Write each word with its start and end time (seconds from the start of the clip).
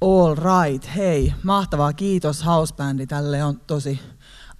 All 0.00 0.34
right, 0.34 0.88
hei, 0.96 1.32
mahtavaa, 1.42 1.92
kiitos 1.92 2.44
Housebandi, 2.46 3.06
tälle 3.06 3.44
on 3.44 3.60
tosi 3.60 4.00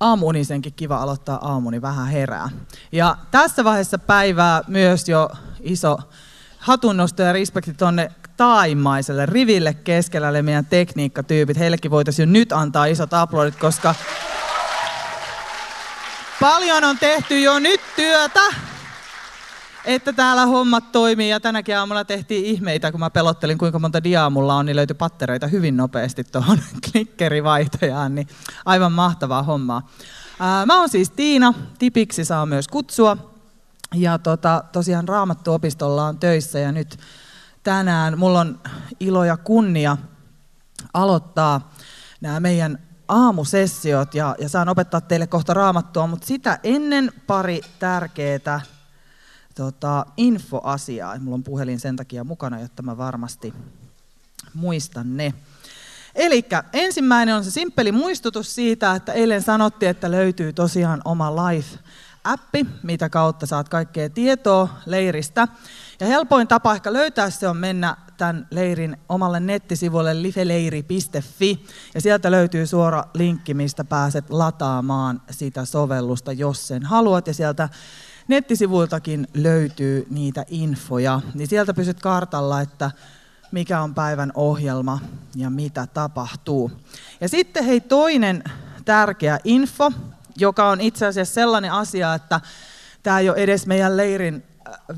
aamunisenkin 0.01 0.73
kiva 0.75 0.97
aloittaa 0.97 1.39
aamuni 1.53 1.83
vähän 1.83 2.07
herää. 2.07 2.49
Ja 2.93 3.17
tässä 3.31 3.65
vaiheessa 3.65 3.99
päivää 3.99 4.63
myös 4.67 5.09
jo 5.09 5.31
iso 5.61 5.99
hatunnosto 6.59 7.23
ja 7.23 7.33
respekti 7.33 7.75
tonne 7.75 8.11
taimaiselle 8.37 9.27
riville 9.27 9.75
keskellä 9.75 10.43
meidän 10.43 10.67
tekniikkatyypit. 10.67 11.59
Heillekin 11.59 11.91
voitaisiin 11.91 12.29
jo 12.29 12.33
nyt 12.33 12.53
antaa 12.53 12.87
isot 12.87 13.15
aplodit, 13.15 13.57
koska 13.57 13.95
paljon 16.41 16.85
on 16.85 16.99
tehty 16.99 17.41
jo 17.41 17.59
nyt 17.59 17.81
työtä 17.97 18.41
että 19.87 20.13
täällä 20.13 20.47
hommat 20.47 20.93
toimii. 20.93 21.31
Ja 21.31 21.41
tänäkin 21.41 21.79
aamulla 21.79 22.05
tehtiin 22.05 22.45
ihmeitä, 22.45 22.91
kun 22.91 23.01
mä 23.01 23.11
pelottelin 23.11 23.59
kuinka 23.59 23.79
monta 23.79 24.05
diaa 24.05 24.31
mulla 24.31 24.55
on, 24.55 24.67
niin 24.67 24.77
löytyi 24.77 24.95
pattereita 24.95 25.47
hyvin 25.47 25.77
nopeasti 25.77 26.25
tuohon 26.25 26.59
klikkerivaihtajaan, 26.91 28.15
niin 28.15 28.29
aivan 28.65 28.93
mahtavaa 28.93 29.43
hommaa. 29.43 29.91
Mä 30.67 30.79
oon 30.79 30.89
siis 30.89 31.11
Tiina, 31.11 31.55
Tipiksi 31.79 32.25
saa 32.25 32.47
myös 32.47 32.69
kutsua. 32.69 33.37
Ja 33.95 34.19
tota, 34.19 34.65
tosiaan 34.73 35.09
Raamattuopistolla 35.09 36.07
on 36.07 36.19
töissä 36.19 36.59
ja 36.59 36.73
nyt 36.73 36.99
tänään 37.63 38.19
mulla 38.19 38.41
on 38.41 38.61
ilo 39.01 39.25
ja 39.25 39.37
kunnia 39.37 39.97
aloittaa 40.95 41.73
nämä 42.21 42.41
meidän 42.41 42.79
aamusessiot. 43.09 44.15
Ja, 44.15 44.37
ja 44.39 44.49
saan 44.49 44.69
opettaa 44.69 45.01
teille 45.01 45.27
kohta 45.27 45.55
raamattua, 45.55 46.07
mutta 46.07 46.27
sitä 46.27 46.59
ennen 46.63 47.13
pari 47.27 47.61
tärkeää 47.79 48.61
tota, 49.57 50.07
infoasiaa. 50.17 51.19
Mulla 51.19 51.35
on 51.35 51.43
puhelin 51.43 51.81
sen 51.81 51.97
takia 51.97 52.25
mukana, 52.25 52.61
jotta 52.61 52.83
mä 52.83 52.97
varmasti 52.97 53.55
muistan 54.55 55.17
ne. 55.17 55.35
Eli 56.15 56.45
ensimmäinen 56.73 57.35
on 57.35 57.45
se 57.45 57.51
simppeli 57.51 57.93
muistutus 57.93 58.55
siitä, 58.55 58.95
että 58.95 59.13
eilen 59.13 59.43
sanottiin, 59.43 59.91
että 59.91 60.11
löytyy 60.11 60.53
tosiaan 60.53 61.03
oma 61.05 61.31
Life-appi, 61.31 62.67
mitä 62.83 63.09
kautta 63.09 63.47
saat 63.47 63.69
kaikkea 63.69 64.11
tietoa 64.11 64.69
leiristä. 64.87 65.49
Ja 66.01 66.07
helpoin 66.07 66.49
tapa 66.49 66.75
ehkä 66.75 66.93
löytää 66.93 67.31
se 67.31 67.49
on 67.49 67.57
mennä 67.57 67.97
tämän 68.17 68.47
leirin 68.51 68.97
omalle 69.09 69.41
nettisivuille 69.41 70.23
lifeleiri.fi 70.23 71.67
ja 71.95 72.01
sieltä 72.01 72.31
löytyy 72.31 72.67
suora 72.67 73.05
linkki, 73.15 73.55
mistä 73.55 73.85
pääset 73.85 74.31
lataamaan 74.31 75.23
sitä 75.31 75.65
sovellusta, 75.65 76.33
jos 76.33 76.69
sen 76.69 76.83
haluat. 76.83 77.27
Ja 77.27 77.35
sieltä 77.35 77.69
nettisivuiltakin 78.29 79.29
löytyy 79.35 80.07
niitä 80.11 80.45
infoja, 80.49 81.21
niin 81.35 81.49
sieltä 81.49 81.75
pysyt 81.75 82.01
kartalla, 82.01 82.61
että 82.61 82.91
mikä 83.53 83.81
on 83.81 83.95
päivän 83.95 84.33
ohjelma 84.35 85.01
ja 85.35 85.51
mitä 85.51 85.87
tapahtuu. 85.95 86.71
Ja 87.21 87.29
sitten 87.29 87.65
hei 87.65 87.81
toinen 87.81 88.45
tärkeä 88.85 89.39
info, 89.45 89.93
joka 90.37 90.69
on 90.69 90.81
itse 90.81 91.07
asiassa 91.07 91.35
sellainen 91.35 91.73
asia, 91.73 92.15
että 92.15 92.41
tämä 93.03 93.19
ei 93.19 93.29
ole 93.31 93.39
edes 93.39 93.67
meidän 93.67 93.97
leirin 93.97 94.45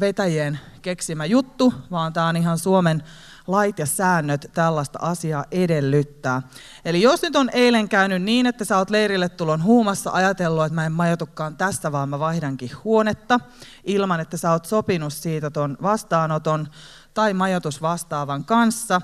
vetäjien 0.00 0.60
keksimä 0.82 1.24
juttu, 1.24 1.74
vaan 1.90 2.12
tämä 2.12 2.28
on 2.28 2.36
ihan 2.36 2.58
Suomen 2.58 3.02
lait 3.48 3.78
ja 3.78 3.86
säännöt 3.86 4.50
tällaista 4.54 4.98
asiaa 5.02 5.44
edellyttää. 5.50 6.42
Eli 6.84 7.02
jos 7.02 7.22
nyt 7.22 7.36
on 7.36 7.50
eilen 7.52 7.88
käynyt 7.88 8.22
niin, 8.22 8.46
että 8.46 8.64
sä 8.64 8.78
oot 8.78 8.90
leirille 8.90 9.28
tulon 9.28 9.62
huumassa 9.62 10.10
ajatellut, 10.10 10.64
että 10.64 10.74
mä 10.74 10.86
en 10.86 10.92
majoitukaan 10.92 11.56
tässä, 11.56 11.92
vaan 11.92 12.08
mä 12.08 12.18
vaihdankin 12.18 12.70
huonetta, 12.84 13.40
ilman 13.84 14.20
että 14.20 14.36
sä 14.36 14.52
oot 14.52 14.64
sopinut 14.64 15.12
siitä 15.12 15.50
ton 15.50 15.76
vastaanoton 15.82 16.68
tai 17.14 17.34
majoitus 17.34 17.82
vastaavan 17.82 18.44
kanssa, 18.44 19.00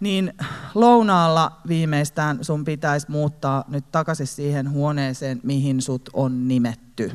niin 0.00 0.34
lounaalla 0.74 1.60
viimeistään 1.68 2.44
sun 2.44 2.64
pitäisi 2.64 3.10
muuttaa 3.10 3.64
nyt 3.68 3.84
takaisin 3.92 4.26
siihen 4.26 4.70
huoneeseen, 4.70 5.40
mihin 5.42 5.82
sut 5.82 6.10
on 6.12 6.48
nimetty. 6.48 7.12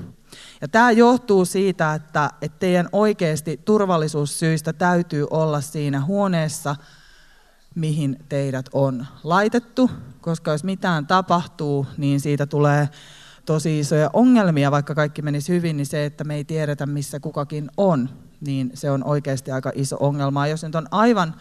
Ja 0.61 0.67
tämä 0.67 0.91
johtuu 0.91 1.45
siitä, 1.45 1.93
että, 1.93 2.29
että 2.41 2.59
teidän 2.59 2.89
oikeasti 2.91 3.61
turvallisuussyistä 3.65 4.73
täytyy 4.73 5.27
olla 5.29 5.61
siinä 5.61 6.01
huoneessa, 6.01 6.75
mihin 7.75 8.19
teidät 8.29 8.65
on 8.73 9.05
laitettu, 9.23 9.91
koska 10.21 10.51
jos 10.51 10.63
mitään 10.63 11.07
tapahtuu, 11.07 11.87
niin 11.97 12.19
siitä 12.19 12.45
tulee 12.45 12.89
tosi 13.45 13.79
isoja 13.79 14.09
ongelmia, 14.13 14.71
vaikka 14.71 14.95
kaikki 14.95 15.21
menisi 15.21 15.53
hyvin, 15.53 15.77
niin 15.77 15.85
se, 15.85 16.05
että 16.05 16.23
me 16.23 16.35
ei 16.35 16.43
tiedetä, 16.43 16.85
missä 16.85 17.19
kukakin 17.19 17.71
on, 17.77 18.09
niin 18.41 18.71
se 18.73 18.91
on 18.91 19.03
oikeasti 19.03 19.51
aika 19.51 19.71
iso 19.75 19.97
ongelma. 19.99 20.47
Jos 20.47 20.63
nyt 20.63 20.75
on 20.75 20.87
aivan 20.91 21.35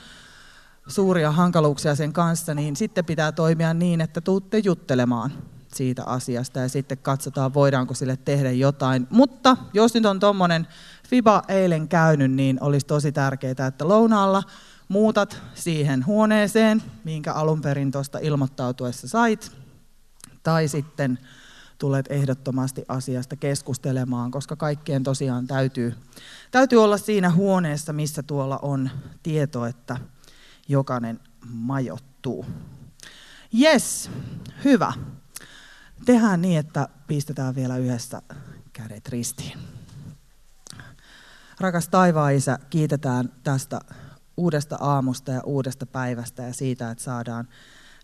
suuria 0.86 1.32
hankaluuksia 1.32 1.94
sen 1.94 2.12
kanssa, 2.12 2.54
niin 2.54 2.76
sitten 2.76 3.04
pitää 3.04 3.32
toimia 3.32 3.74
niin, 3.74 4.00
että 4.00 4.20
tuutte 4.20 4.58
juttelemaan 4.58 5.32
siitä 5.74 6.04
asiasta 6.04 6.60
ja 6.60 6.68
sitten 6.68 6.98
katsotaan, 6.98 7.54
voidaanko 7.54 7.94
sille 7.94 8.18
tehdä 8.24 8.50
jotain. 8.50 9.06
Mutta 9.10 9.56
jos 9.72 9.94
nyt 9.94 10.06
on 10.06 10.20
tuommoinen 10.20 10.66
FIBA 11.08 11.42
eilen 11.48 11.88
käynyt, 11.88 12.32
niin 12.32 12.62
olisi 12.62 12.86
tosi 12.86 13.12
tärkeää, 13.12 13.66
että 13.68 13.88
lounaalla 13.88 14.42
muutat 14.88 15.42
siihen 15.54 16.06
huoneeseen, 16.06 16.82
minkä 17.04 17.32
alun 17.32 17.60
perin 17.60 17.90
tuosta 17.90 18.18
ilmoittautuessa 18.18 19.08
sait, 19.08 19.52
tai 20.42 20.68
sitten 20.68 21.18
tulet 21.78 22.06
ehdottomasti 22.10 22.84
asiasta 22.88 23.36
keskustelemaan, 23.36 24.30
koska 24.30 24.56
kaikkien 24.56 25.02
tosiaan 25.02 25.46
täytyy, 25.46 25.94
täytyy 26.50 26.84
olla 26.84 26.98
siinä 26.98 27.30
huoneessa, 27.30 27.92
missä 27.92 28.22
tuolla 28.22 28.58
on 28.62 28.90
tieto, 29.22 29.66
että 29.66 29.96
jokainen 30.68 31.20
majoittuu. 31.44 32.46
Yes, 33.60 34.10
hyvä. 34.64 34.92
Tehdään 36.04 36.42
niin, 36.42 36.58
että 36.58 36.88
pistetään 37.06 37.54
vielä 37.54 37.76
yhdessä 37.76 38.22
kädet 38.72 39.08
ristiin. 39.08 39.58
Rakas 41.60 41.88
taivaan 41.88 42.34
isä, 42.34 42.58
kiitetään 42.70 43.32
tästä 43.42 43.80
uudesta 44.36 44.76
aamusta 44.80 45.32
ja 45.32 45.40
uudesta 45.44 45.86
päivästä 45.86 46.42
ja 46.42 46.54
siitä, 46.54 46.90
että 46.90 47.04
saadaan 47.04 47.48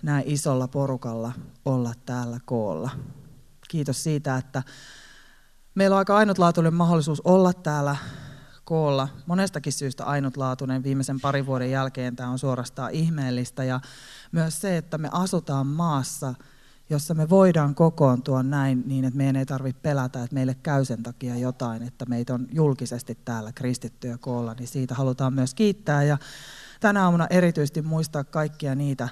näin 0.02 0.24
isolla 0.26 0.68
porukalla 0.68 1.32
olla 1.64 1.92
täällä 2.06 2.40
koolla. 2.44 2.90
Kiitos 3.68 4.02
siitä, 4.02 4.36
että 4.36 4.62
meillä 5.74 5.94
on 5.94 5.98
aika 5.98 6.16
ainutlaatuinen 6.16 6.74
mahdollisuus 6.74 7.20
olla 7.20 7.52
täällä 7.52 7.96
koolla. 8.64 9.08
Monestakin 9.26 9.72
syystä 9.72 10.04
ainutlaatuinen 10.04 10.82
viimeisen 10.82 11.20
parin 11.20 11.46
vuoden 11.46 11.70
jälkeen 11.70 12.16
tämä 12.16 12.30
on 12.30 12.38
suorastaan 12.38 12.90
ihmeellistä. 12.90 13.64
Ja 13.64 13.80
myös 14.32 14.60
se, 14.60 14.76
että 14.76 14.98
me 14.98 15.08
asutaan 15.12 15.66
maassa, 15.66 16.34
jossa 16.90 17.14
me 17.14 17.28
voidaan 17.28 17.74
kokoontua 17.74 18.42
näin 18.42 18.82
niin, 18.86 19.04
että 19.04 19.16
meidän 19.16 19.36
ei 19.36 19.46
tarvitse 19.46 19.80
pelätä, 19.82 20.22
että 20.22 20.34
meille 20.34 20.54
käy 20.54 20.84
sen 20.84 21.02
takia 21.02 21.36
jotain, 21.36 21.82
että 21.82 22.06
meitä 22.06 22.34
on 22.34 22.46
julkisesti 22.52 23.18
täällä 23.24 23.52
kristittyjä 23.52 24.18
koolla, 24.18 24.54
niin 24.54 24.68
siitä 24.68 24.94
halutaan 24.94 25.34
myös 25.34 25.54
kiittää. 25.54 26.02
Ja 26.02 26.18
tänä 26.80 27.04
aamuna 27.04 27.26
erityisesti 27.30 27.82
muistaa 27.82 28.24
kaikkia 28.24 28.74
niitä 28.74 29.08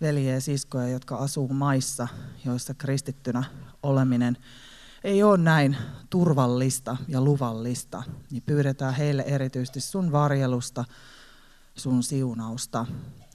veljiä 0.00 0.34
ja 0.34 0.40
siskoja, 0.40 0.88
jotka 0.88 1.16
asuu 1.16 1.48
maissa, 1.48 2.08
joissa 2.44 2.74
kristittynä 2.74 3.44
oleminen 3.82 4.36
ei 5.04 5.22
ole 5.22 5.38
näin 5.38 5.76
turvallista 6.10 6.96
ja 7.08 7.20
luvallista, 7.20 8.02
niin 8.30 8.42
pyydetään 8.46 8.94
heille 8.94 9.22
erityisesti 9.22 9.80
sun 9.80 10.12
varjelusta, 10.12 10.84
sun 11.74 12.02
siunausta. 12.02 12.86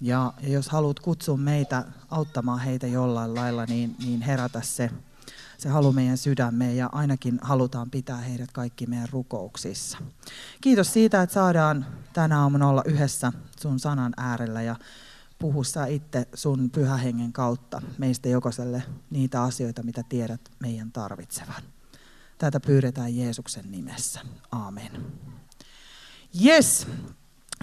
Ja, 0.03 0.33
jos 0.41 0.69
haluat 0.69 0.99
kutsua 0.99 1.37
meitä 1.37 1.85
auttamaan 2.09 2.59
heitä 2.59 2.87
jollain 2.87 3.35
lailla, 3.35 3.65
niin, 3.65 3.95
niin 4.05 4.21
herätä 4.21 4.61
se, 4.61 4.89
se 5.57 5.69
halu 5.69 5.91
meidän 5.91 6.17
sydämeen 6.17 6.77
ja 6.77 6.89
ainakin 6.91 7.39
halutaan 7.41 7.91
pitää 7.91 8.17
heidät 8.17 8.51
kaikki 8.51 8.85
meidän 8.85 9.09
rukouksissa. 9.11 9.97
Kiitos 10.61 10.93
siitä, 10.93 11.21
että 11.21 11.33
saadaan 11.33 11.85
tänä 12.13 12.41
aamuna 12.41 12.69
olla 12.69 12.83
yhdessä 12.85 13.33
sun 13.59 13.79
sanan 13.79 14.13
äärellä 14.17 14.61
ja 14.61 14.75
puhu 15.39 15.63
sä 15.63 15.85
itse 15.85 16.27
sun 16.33 16.69
pyhähengen 16.69 17.33
kautta 17.33 17.81
meistä 17.97 18.29
jokaiselle 18.29 18.83
niitä 19.09 19.43
asioita, 19.43 19.83
mitä 19.83 20.03
tiedät 20.09 20.41
meidän 20.59 20.91
tarvitsevan. 20.91 21.63
Tätä 22.37 22.59
pyydetään 22.59 23.15
Jeesuksen 23.17 23.71
nimessä. 23.71 24.19
Amen. 24.51 25.05
Yes. 26.45 26.87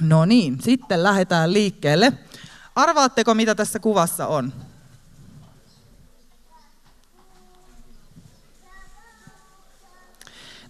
No 0.00 0.24
niin, 0.24 0.62
sitten 0.62 1.02
lähdetään 1.02 1.52
liikkeelle. 1.52 2.12
Arvaatteko, 2.74 3.34
mitä 3.34 3.54
tässä 3.54 3.78
kuvassa 3.78 4.26
on? 4.26 4.52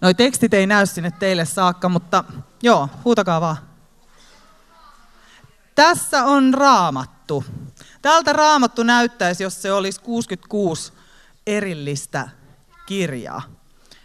Noi 0.01 0.13
tekstit 0.13 0.53
ei 0.53 0.67
näy 0.67 0.85
sinne 0.85 1.11
teille 1.11 1.45
saakka, 1.45 1.89
mutta 1.89 2.23
joo, 2.63 2.89
huutakaa 3.05 3.41
vaan. 3.41 3.57
Tässä 5.75 6.23
on 6.23 6.53
raamattu. 6.53 7.45
Tältä 8.01 8.33
raamattu 8.33 8.83
näyttäisi, 8.83 9.43
jos 9.43 9.61
se 9.61 9.73
olisi 9.73 10.01
66 10.01 10.93
erillistä 11.47 12.29
kirjaa. 12.85 13.60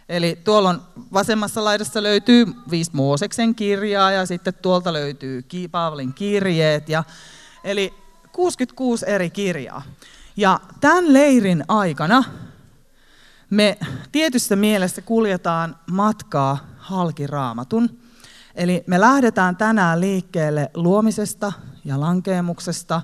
Eli 0.09 0.39
tuolla 0.43 0.69
on 0.69 0.81
vasemmassa 1.13 1.63
laidassa 1.63 2.03
löytyy 2.03 2.45
viisi 2.71 2.91
Mooseksen 2.93 3.55
kirjaa 3.55 4.11
ja 4.11 4.25
sitten 4.25 4.53
tuolta 4.53 4.93
löytyy 4.93 5.45
Paavalin 5.71 6.13
kirjeet. 6.13 6.89
Ja, 6.89 7.03
eli 7.63 7.93
66 8.31 9.05
eri 9.09 9.29
kirjaa. 9.29 9.81
Ja 10.37 10.59
tämän 10.81 11.13
leirin 11.13 11.63
aikana 11.67 12.23
me 13.49 13.77
tietyssä 14.11 14.55
mielessä 14.55 15.01
kuljetaan 15.01 15.75
matkaa 15.91 16.57
halki 16.77 17.27
raamatun. 17.27 17.99
Eli 18.55 18.83
me 18.87 19.01
lähdetään 19.01 19.55
tänään 19.55 20.01
liikkeelle 20.01 20.71
luomisesta 20.73 21.53
ja 21.85 21.99
lankeemuksesta. 21.99 23.01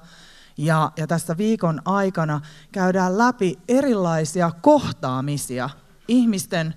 Ja, 0.58 0.92
ja 0.98 1.08
tässä 1.08 1.38
viikon 1.38 1.82
aikana 1.86 2.42
käydään 2.72 3.18
läpi 3.18 3.60
erilaisia 3.68 4.52
kohtaamisia, 4.62 5.70
ihmisten 6.08 6.74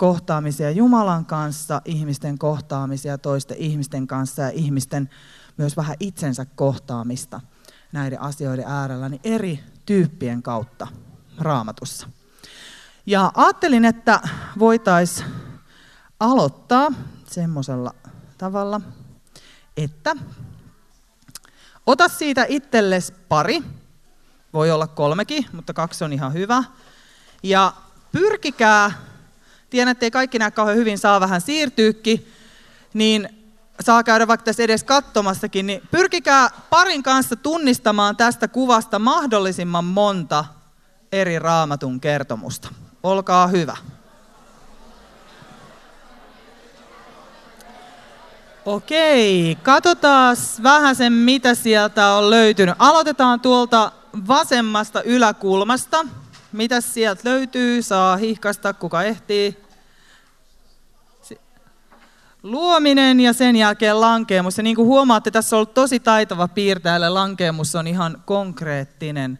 kohtaamisia 0.00 0.70
Jumalan 0.70 1.26
kanssa, 1.26 1.82
ihmisten 1.84 2.38
kohtaamisia 2.38 3.18
toisten 3.18 3.56
ihmisten 3.56 4.06
kanssa 4.06 4.42
ja 4.42 4.50
ihmisten 4.50 5.10
myös 5.56 5.76
vähän 5.76 5.96
itsensä 6.00 6.44
kohtaamista 6.44 7.40
näiden 7.92 8.20
asioiden 8.20 8.64
äärellä 8.68 9.08
niin 9.08 9.20
eri 9.24 9.60
tyyppien 9.86 10.42
kautta 10.42 10.86
raamatussa. 11.38 12.08
Ja 13.06 13.32
ajattelin, 13.34 13.84
että 13.84 14.20
voitaisiin 14.58 15.28
aloittaa 16.20 16.88
semmoisella 17.26 17.94
tavalla, 18.38 18.80
että 19.76 20.16
ota 21.86 22.08
siitä 22.08 22.46
itsellesi 22.48 23.12
pari, 23.28 23.62
voi 24.52 24.70
olla 24.70 24.86
kolmekin, 24.86 25.46
mutta 25.52 25.72
kaksi 25.72 26.04
on 26.04 26.12
ihan 26.12 26.32
hyvä. 26.32 26.64
Ja 27.42 27.72
pyrkikää, 28.12 29.09
tiedän, 29.70 29.92
että 29.92 30.06
ei 30.06 30.10
kaikki 30.10 30.38
näe 30.38 30.50
kauhean 30.50 30.78
hyvin, 30.78 30.98
saa 30.98 31.20
vähän 31.20 31.40
siirtyykin, 31.40 32.32
niin 32.94 33.28
saa 33.80 34.02
käydä 34.02 34.28
vaikka 34.28 34.44
tässä 34.44 34.62
edes 34.62 34.84
katsomassakin, 34.84 35.66
niin 35.66 35.82
pyrkikää 35.90 36.50
parin 36.70 37.02
kanssa 37.02 37.36
tunnistamaan 37.36 38.16
tästä 38.16 38.48
kuvasta 38.48 38.98
mahdollisimman 38.98 39.84
monta 39.84 40.44
eri 41.12 41.38
raamatun 41.38 42.00
kertomusta. 42.00 42.68
Olkaa 43.02 43.46
hyvä. 43.46 43.76
Okei, 48.64 49.58
katsotaan 49.62 50.36
vähän 50.62 50.96
sen, 50.96 51.12
mitä 51.12 51.54
sieltä 51.54 52.08
on 52.08 52.30
löytynyt. 52.30 52.74
Aloitetaan 52.78 53.40
tuolta 53.40 53.92
vasemmasta 54.28 55.02
yläkulmasta. 55.02 56.06
Mitä 56.52 56.80
sieltä 56.80 57.20
löytyy? 57.24 57.82
Saa 57.82 58.16
hihkasta, 58.16 58.72
kuka 58.72 59.02
ehtii. 59.02 59.56
Luominen 62.42 63.20
ja 63.20 63.32
sen 63.32 63.56
jälkeen 63.56 64.00
lankeemus. 64.00 64.56
Ja 64.56 64.62
niin 64.62 64.76
kuin 64.76 64.86
huomaatte, 64.86 65.30
tässä 65.30 65.56
on 65.56 65.58
ollut 65.58 65.74
tosi 65.74 66.00
taitava 66.00 66.48
piirtäjälle. 66.48 67.08
Lankeemus 67.08 67.74
on 67.74 67.86
ihan 67.86 68.22
konkreettinen 68.24 69.38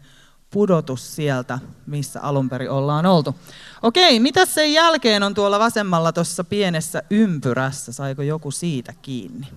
pudotus 0.51 1.15
sieltä, 1.15 1.59
missä 1.87 2.21
alun 2.21 2.49
perin 2.49 2.69
ollaan 2.69 3.05
oltu. 3.05 3.35
Okei, 3.81 4.19
mitä 4.19 4.45
sen 4.45 4.73
jälkeen 4.73 5.23
on 5.23 5.33
tuolla 5.33 5.59
vasemmalla 5.59 6.13
tuossa 6.13 6.43
pienessä 6.43 7.03
ympyrässä? 7.09 7.93
Saiko 7.93 8.21
joku 8.21 8.51
siitä 8.51 8.93
kiinni? 9.01 9.47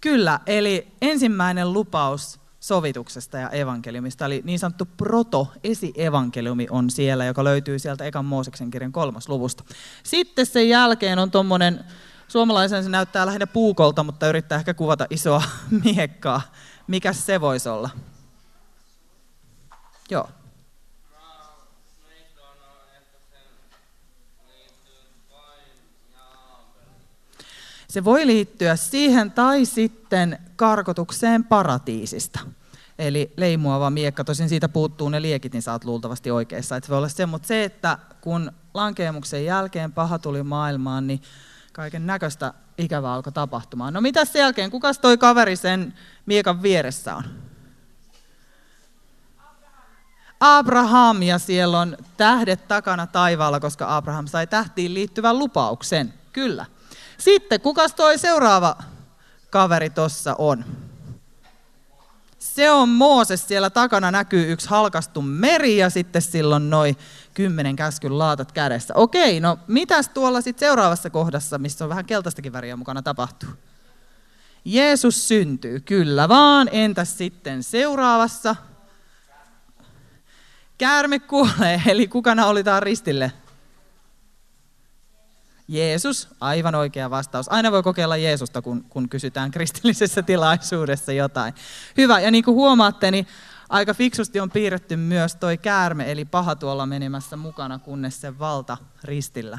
Kyllä, 0.00 0.40
eli 0.46 0.92
ensimmäinen 1.02 1.72
lupaus 1.72 2.40
sovituksesta 2.60 3.38
ja 3.38 3.50
evankeliumista, 3.50 4.26
eli 4.26 4.42
niin 4.44 4.58
sanottu 4.58 4.88
proto-esievankeliumi 4.96 6.66
on 6.70 6.90
siellä, 6.90 7.24
joka 7.24 7.44
löytyy 7.44 7.78
sieltä 7.78 8.04
ekan 8.04 8.24
Mooseksen 8.24 8.70
kirjan 8.70 8.92
kolmas 8.92 9.28
luvusta. 9.28 9.64
Sitten 10.02 10.46
sen 10.46 10.68
jälkeen 10.68 11.18
on 11.18 11.30
tuommoinen 11.30 11.84
Suomalaisen 12.28 12.84
se 12.84 12.90
näyttää 12.90 13.26
lähinnä 13.26 13.46
puukolta, 13.46 14.02
mutta 14.02 14.28
yrittää 14.28 14.58
ehkä 14.58 14.74
kuvata 14.74 15.06
isoa 15.10 15.42
miekkaa. 15.84 16.40
Mikä 16.86 17.12
se 17.12 17.40
voisi 17.40 17.68
olla? 17.68 17.90
Joo. 20.10 20.28
Se 27.90 28.04
voi 28.04 28.26
liittyä 28.26 28.76
siihen 28.76 29.30
tai 29.30 29.64
sitten 29.64 30.38
karkotukseen 30.56 31.44
paratiisista. 31.44 32.40
Eli 32.98 33.32
leimuava 33.36 33.90
miekka, 33.90 34.24
tosin 34.24 34.48
siitä 34.48 34.68
puuttuu 34.68 35.08
ne 35.08 35.22
liekit, 35.22 35.52
niin 35.52 35.62
oot 35.72 35.84
luultavasti 35.84 36.30
oikeassa. 36.30 36.76
Että 36.76 36.86
se 36.86 36.90
voi 36.90 36.98
olla 36.98 37.08
se, 37.08 37.26
mutta 37.26 37.48
se, 37.48 37.64
että 37.64 37.98
kun 38.20 38.52
lankeemuksen 38.74 39.44
jälkeen 39.44 39.92
paha 39.92 40.18
tuli 40.18 40.42
maailmaan, 40.42 41.06
niin 41.06 41.22
kaiken 41.72 42.06
näköistä 42.06 42.54
ikävää 42.78 43.12
alkoi 43.12 43.32
tapahtumaan. 43.32 43.94
No 43.94 44.00
mitä 44.00 44.24
sen 44.24 44.40
jälkeen, 44.40 44.70
kukas 44.70 44.98
toi 44.98 45.18
kaveri 45.18 45.56
sen 45.56 45.94
miekan 46.26 46.62
vieressä 46.62 47.16
on? 47.16 47.24
Abraham 50.40 51.22
ja 51.22 51.38
siellä 51.38 51.80
on 51.80 51.96
tähdet 52.16 52.68
takana 52.68 53.06
taivaalla, 53.06 53.60
koska 53.60 53.96
Abraham 53.96 54.26
sai 54.26 54.46
tähtiin 54.46 54.94
liittyvän 54.94 55.38
lupauksen. 55.38 56.14
Kyllä. 56.32 56.66
Sitten 57.18 57.60
kukas 57.60 57.94
toi 57.94 58.18
seuraava 58.18 58.76
kaveri 59.50 59.90
tossa 59.90 60.34
on? 60.38 60.64
Se 62.38 62.70
on 62.70 62.88
Mooses, 62.88 63.48
siellä 63.48 63.70
takana 63.70 64.10
näkyy 64.10 64.52
yksi 64.52 64.68
halkastu 64.68 65.22
meri 65.22 65.76
ja 65.76 65.90
sitten 65.90 66.22
silloin 66.22 66.70
noin 66.70 66.96
kymmenen 67.34 67.76
käskyn 67.76 68.18
laatat 68.18 68.52
kädessä. 68.52 68.94
Okei, 68.96 69.40
no 69.40 69.58
mitäs 69.66 70.08
tuolla 70.08 70.40
sitten 70.40 70.66
seuraavassa 70.66 71.10
kohdassa, 71.10 71.58
missä 71.58 71.84
on 71.84 71.88
vähän 71.88 72.04
keltaistakin 72.04 72.52
väriä 72.52 72.76
mukana 72.76 73.02
tapahtuu? 73.02 73.48
Jeesus 74.64 75.28
syntyy, 75.28 75.80
kyllä 75.80 76.28
vaan. 76.28 76.68
Entäs 76.72 77.18
sitten 77.18 77.62
seuraavassa? 77.62 78.56
Käärme 80.78 81.18
kuolee, 81.18 81.82
eli 81.86 82.08
kukana 82.08 82.46
oli 82.46 82.64
tämä 82.64 82.80
ristille? 82.80 83.32
Jeesus, 85.68 86.28
aivan 86.40 86.74
oikea 86.74 87.10
vastaus. 87.10 87.52
Aina 87.52 87.72
voi 87.72 87.82
kokeilla 87.82 88.16
Jeesusta, 88.16 88.62
kun, 88.62 88.84
kun 88.84 89.08
kysytään 89.08 89.50
kristillisessä 89.50 90.22
tilaisuudessa 90.22 91.12
jotain. 91.12 91.54
Hyvä, 91.96 92.20
ja 92.20 92.30
niin 92.30 92.44
kuin 92.44 92.54
huomaatte, 92.54 93.10
niin 93.10 93.26
aika 93.68 93.94
fiksusti 93.94 94.40
on 94.40 94.50
piirretty 94.50 94.96
myös 94.96 95.36
toi 95.36 95.58
käärme, 95.58 96.12
eli 96.12 96.24
paha 96.24 96.56
tuolla 96.56 96.86
menemässä 96.86 97.36
mukana, 97.36 97.78
kunnes 97.78 98.20
se 98.20 98.38
valta 98.38 98.76
ristillä 99.04 99.58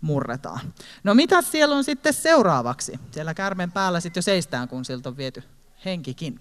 murretaan. 0.00 0.60
No 1.04 1.14
mitä 1.14 1.42
siellä 1.42 1.76
on 1.76 1.84
sitten 1.84 2.14
seuraavaksi? 2.14 3.00
Siellä 3.10 3.34
käärmeen 3.34 3.72
päällä 3.72 4.00
sitten 4.00 4.18
jo 4.18 4.22
seistään, 4.22 4.68
kun 4.68 4.84
siltä 4.84 5.08
on 5.08 5.16
viety 5.16 5.42
henkikin. 5.84 6.40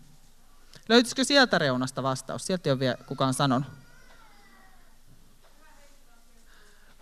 Löytyisikö 0.90 1.24
sieltä 1.24 1.58
reunasta 1.58 2.04
vastaus? 2.04 2.46
Sieltä 2.46 2.70
ei 2.70 2.72
ole 2.72 2.80
vielä 2.80 2.98
kukaan 3.06 3.34
sanonut. 3.34 3.87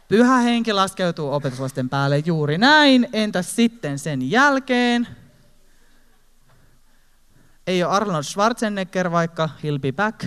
Pyhä 0.07 0.37
henki 0.37 0.73
laskeutuu 0.73 1.33
opetuslasten 1.33 1.89
päälle 1.89 2.23
juuri 2.25 2.57
näin. 2.57 3.07
Entäs 3.13 3.55
sitten 3.55 3.99
sen 3.99 4.31
jälkeen? 4.31 5.07
Ei 7.67 7.83
ole 7.83 7.91
Arnold 7.91 8.23
Schwarzenegger, 8.23 9.11
vaikka 9.11 9.49
he'll 9.63 9.79
be 9.79 9.91
back. 9.91 10.25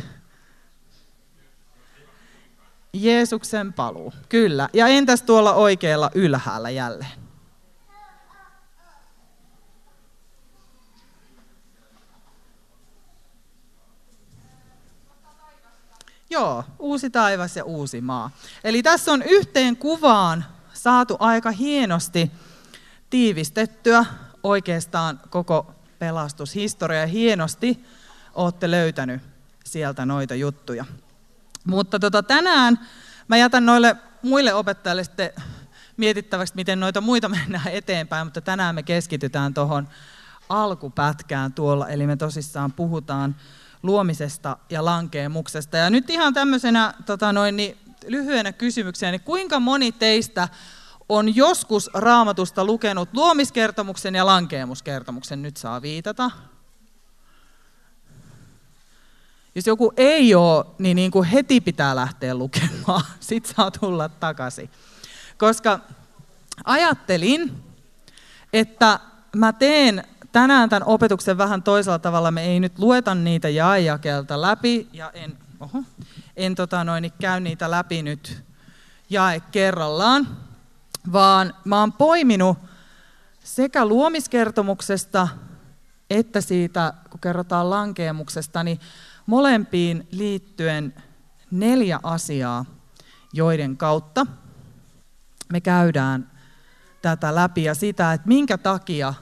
Jeesuksen 2.93 3.73
paluu, 3.73 4.13
kyllä. 4.29 4.69
Ja 4.73 4.87
entäs 4.87 5.23
tuolla 5.23 5.55
oikealla 5.55 6.11
ylhäällä 6.15 6.71
jälleen? 6.71 7.28
Joo, 16.31 16.65
uusi 16.79 17.11
taivas 17.11 17.57
ja 17.57 17.65
uusi 17.65 18.01
maa. 18.01 18.31
Eli 18.65 18.83
tässä 18.83 19.13
on 19.13 19.23
yhteen 19.23 19.77
kuvaan 19.77 20.45
saatu 20.73 21.17
aika 21.21 21.51
hienosti 21.51 22.31
tiivistettyä 23.11 24.05
oikeastaan 24.43 25.21
koko 25.31 25.75
pelastushistoria. 25.99 27.07
Hienosti 27.07 27.85
olette 28.35 28.71
löytänyt 28.71 29.23
sieltä 29.65 30.07
noita 30.07 30.35
juttuja. 30.35 30.85
Mutta 31.65 31.99
tota, 31.99 32.23
tänään 32.23 32.79
mä 33.29 33.37
jätän 33.37 33.67
noille 33.67 33.97
muille 34.23 34.55
opettajille 34.55 35.05
sitten 35.05 35.31
mietittäväksi, 35.97 36.55
miten 36.55 36.81
noita 36.81 37.01
muita 37.01 37.29
mennään 37.39 37.69
eteenpäin, 37.69 38.27
mutta 38.27 38.41
tänään 38.41 38.75
me 38.75 38.83
keskitytään 38.83 39.55
tuohon 39.55 39.89
alkupätkään 40.49 41.53
tuolla, 41.53 41.89
eli 41.89 42.07
me 42.07 42.17
tosissaan 42.17 42.73
puhutaan 42.73 43.37
luomisesta 43.83 44.57
ja 44.71 44.85
lankeemuksesta. 44.85 45.77
Ja 45.77 45.91
nyt 45.91 46.11
ihan 46.11 46.35
tämmöisenä 46.35 46.95
tota 47.07 47.33
noin, 47.33 47.57
niin 47.57 47.79
lyhyenä 48.07 48.53
kysymyksenä, 48.53 49.13
niin 49.13 49.21
kuinka 49.21 49.61
moni 49.61 49.93
teistä 49.93 50.49
on 51.09 51.37
joskus 51.37 51.91
raamatusta 51.95 52.65
lukenut 52.65 53.09
luomiskertomuksen 53.13 54.15
ja 54.15 54.27
lankeemuskertomuksen, 54.27 55.43
nyt 55.43 55.57
saa 55.57 55.83
viitata. 55.83 56.31
Jos 59.55 59.67
joku 59.67 59.93
ei 59.97 60.35
ole, 60.35 60.65
niin, 60.79 60.95
niin 60.97 61.11
kuin 61.11 61.29
heti 61.29 61.61
pitää 61.61 61.97
lähteä 61.97 62.35
lukemaan, 62.35 63.05
sitten 63.21 63.55
saa 63.57 63.71
tulla 63.71 64.09
takaisin. 64.09 64.71
Koska 65.39 65.81
ajattelin, 66.65 67.63
että 68.53 69.01
mä 69.37 69.53
teen 69.53 70.05
tänään 70.33 70.69
tämän 70.69 70.89
opetuksen 70.89 71.39
vähän 71.39 71.63
toisella 71.63 71.99
tavalla. 71.99 72.31
Me 72.31 72.43
ei 72.43 72.61
nyt 72.61 72.79
lueta 72.79 73.15
niitä 73.15 73.49
jaejakelta 73.49 74.41
läpi 74.41 74.89
ja 74.93 75.11
en, 75.15 75.39
oho, 75.61 75.83
en 76.37 76.55
tota 76.55 76.85
noin, 76.85 77.13
käy 77.21 77.41
niitä 77.41 77.71
läpi 77.71 78.03
nyt 78.03 78.43
jae 79.11 79.41
kerrallaan, 79.41 80.29
vaan 81.13 81.55
mä 81.65 81.81
oon 81.81 81.93
poiminut 81.93 82.59
sekä 83.45 83.87
luomiskertomuksesta 83.87 85.29
että 86.11 86.41
siitä, 86.41 86.93
kun 87.11 87.21
kerrotaan 87.21 87.71
lankeemuksesta, 87.71 88.63
niin 88.63 88.81
molempiin 89.27 90.09
liittyen 90.11 90.95
neljä 91.51 92.01
asiaa, 92.03 92.65
joiden 93.33 93.77
kautta 93.77 94.27
me 95.53 95.61
käydään 95.61 96.31
tätä 97.03 97.35
läpi 97.35 97.65
ja 97.65 97.75
sitä, 97.75 98.13
että 98.13 98.29
minkä 98.29 98.59
takia 98.59 99.15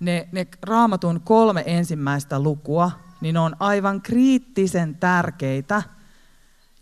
ne, 0.00 0.28
ne 0.32 0.46
raamatun 0.62 1.20
kolme 1.20 1.62
ensimmäistä 1.66 2.40
lukua, 2.40 2.90
niin 3.20 3.36
on 3.36 3.56
aivan 3.60 4.02
kriittisen 4.02 4.94
tärkeitä, 4.94 5.82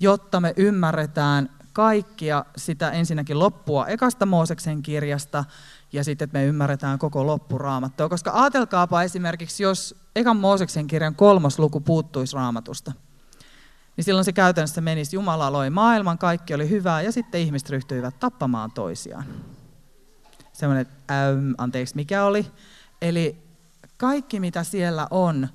jotta 0.01 0.41
me 0.41 0.55
ymmärretään 0.57 1.51
kaikkia 1.73 2.45
sitä 2.57 2.91
ensinnäkin 2.91 3.39
loppua 3.39 3.87
ekasta 3.87 4.27
Mooseksen 4.27 4.83
kirjasta 4.83 5.45
ja 5.93 6.05
sitten, 6.05 6.27
että 6.27 6.39
me 6.39 6.45
ymmärretään 6.45 6.99
koko 6.99 7.27
loppuraamattua. 7.27 8.09
Koska 8.09 8.31
ajatelkaapa 8.35 9.03
esimerkiksi, 9.03 9.63
jos 9.63 9.95
ekan 10.17 10.37
Mooseksen 10.37 10.87
kirjan 10.87 11.15
kolmas 11.15 11.59
luku 11.59 11.81
puuttuisi 11.81 12.37
raamatusta, 12.37 12.93
niin 13.97 14.05
silloin 14.05 14.25
se 14.25 14.33
käytännössä 14.33 14.81
menisi, 14.81 15.17
Jumala 15.17 15.53
loi 15.53 15.71
maailman, 15.71 16.19
kaikki 16.19 16.55
oli 16.55 16.71
hyvää, 16.71 17.03
ja 17.03 17.13
sitten 17.13 17.41
ihmiset 17.41 17.71
ryhtyivät 17.71 18.21
tappamaan 18.21 18.71
toisiaan. 18.71 19.25
Semmoinen, 20.53 20.87
äm, 21.11 21.55
anteeksi, 21.59 21.97
mikä 21.97 22.25
oli? 22.25 22.47
Eli 23.03 23.43
kaikki, 23.97 24.41
mitä 24.41 24.65
siellä 24.65 25.07
on, 25.11 25.49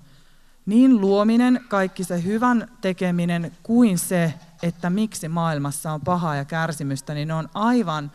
niin 0.66 1.02
luominen, 1.02 1.66
kaikki 1.70 2.04
se 2.04 2.24
hyvän 2.24 2.68
tekeminen 2.82 3.52
kuin 3.64 3.98
se, 3.98 4.34
että 4.64 4.90
miksi 4.90 5.28
maailmassa 5.28 5.92
on 5.92 6.02
pahaa 6.02 6.36
ja 6.36 6.46
kärsimystä, 6.46 7.14
niin 7.14 7.28
ne 7.28 7.34
on 7.34 7.50
aivan 7.54 8.12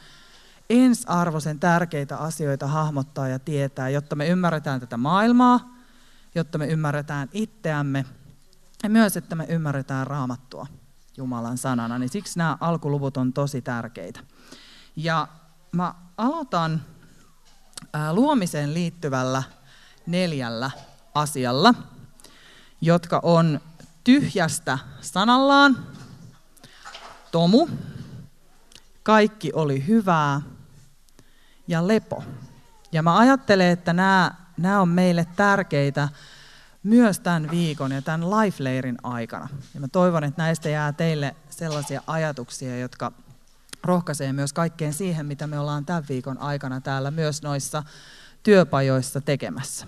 ensarvoisen 0.70 1.60
tärkeitä 1.60 2.16
asioita 2.16 2.66
hahmottaa 2.66 3.28
ja 3.28 3.38
tietää, 3.38 3.88
jotta 3.88 4.16
me 4.16 4.28
ymmärretään 4.28 4.80
tätä 4.80 4.96
maailmaa, 4.96 5.74
jotta 6.34 6.58
me 6.58 6.66
ymmärretään 6.66 7.28
itseämme 7.32 8.04
ja 8.82 8.90
myös, 8.90 9.16
että 9.16 9.34
me 9.36 9.46
ymmärretään 9.48 10.06
raamattua 10.06 10.66
Jumalan 11.16 11.58
sanana. 11.58 11.98
Niin 11.98 12.08
siksi 12.08 12.38
nämä 12.38 12.58
alkuluvut 12.60 13.16
on 13.16 13.32
tosi 13.32 13.62
tärkeitä. 13.62 14.20
Ja 14.96 15.28
mä 15.72 15.94
aloitan 16.16 16.82
luomiseen 18.12 18.74
liittyvällä 18.74 19.42
neljällä 20.06 20.70
asialla, 21.14 21.74
jotka 22.80 23.20
on 23.22 23.60
tyhjästä 24.04 24.78
sanallaan, 25.00 25.86
tomu, 27.32 27.68
kaikki 29.02 29.50
oli 29.54 29.86
hyvää 29.86 30.40
ja 31.68 31.88
lepo. 31.88 32.24
Ja 32.92 33.02
mä 33.02 33.18
ajattelen, 33.18 33.70
että 33.70 33.92
nämä, 33.92 34.34
nämä 34.56 34.80
on 34.80 34.88
meille 34.88 35.26
tärkeitä 35.36 36.08
myös 36.82 37.20
tämän 37.20 37.50
viikon 37.50 37.92
ja 37.92 38.02
tämän 38.02 38.30
Life 38.30 38.64
aikana. 39.02 39.48
Ja 39.74 39.80
mä 39.80 39.88
toivon, 39.88 40.24
että 40.24 40.42
näistä 40.42 40.68
jää 40.68 40.92
teille 40.92 41.36
sellaisia 41.50 42.02
ajatuksia, 42.06 42.78
jotka 42.78 43.12
rohkaisee 43.84 44.32
myös 44.32 44.52
kaikkeen 44.52 44.92
siihen, 44.92 45.26
mitä 45.26 45.46
me 45.46 45.58
ollaan 45.58 45.84
tämän 45.84 46.04
viikon 46.08 46.38
aikana 46.38 46.80
täällä 46.80 47.10
myös 47.10 47.42
noissa 47.42 47.82
työpajoissa 48.42 49.20
tekemässä. 49.20 49.86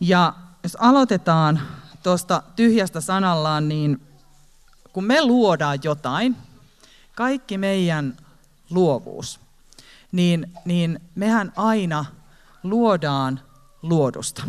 Ja 0.00 0.34
jos 0.62 0.76
aloitetaan 0.80 1.60
tuosta 2.02 2.42
tyhjästä 2.56 3.00
sanallaan, 3.00 3.68
niin 3.68 4.00
kun 4.92 5.04
me 5.04 5.24
luodaan 5.24 5.78
jotain, 5.82 6.36
kaikki 7.14 7.58
meidän 7.58 8.16
luovuus, 8.70 9.40
niin, 10.12 10.52
niin 10.64 11.00
mehän 11.14 11.52
aina 11.56 12.04
luodaan 12.62 13.40
luodusta. 13.82 14.42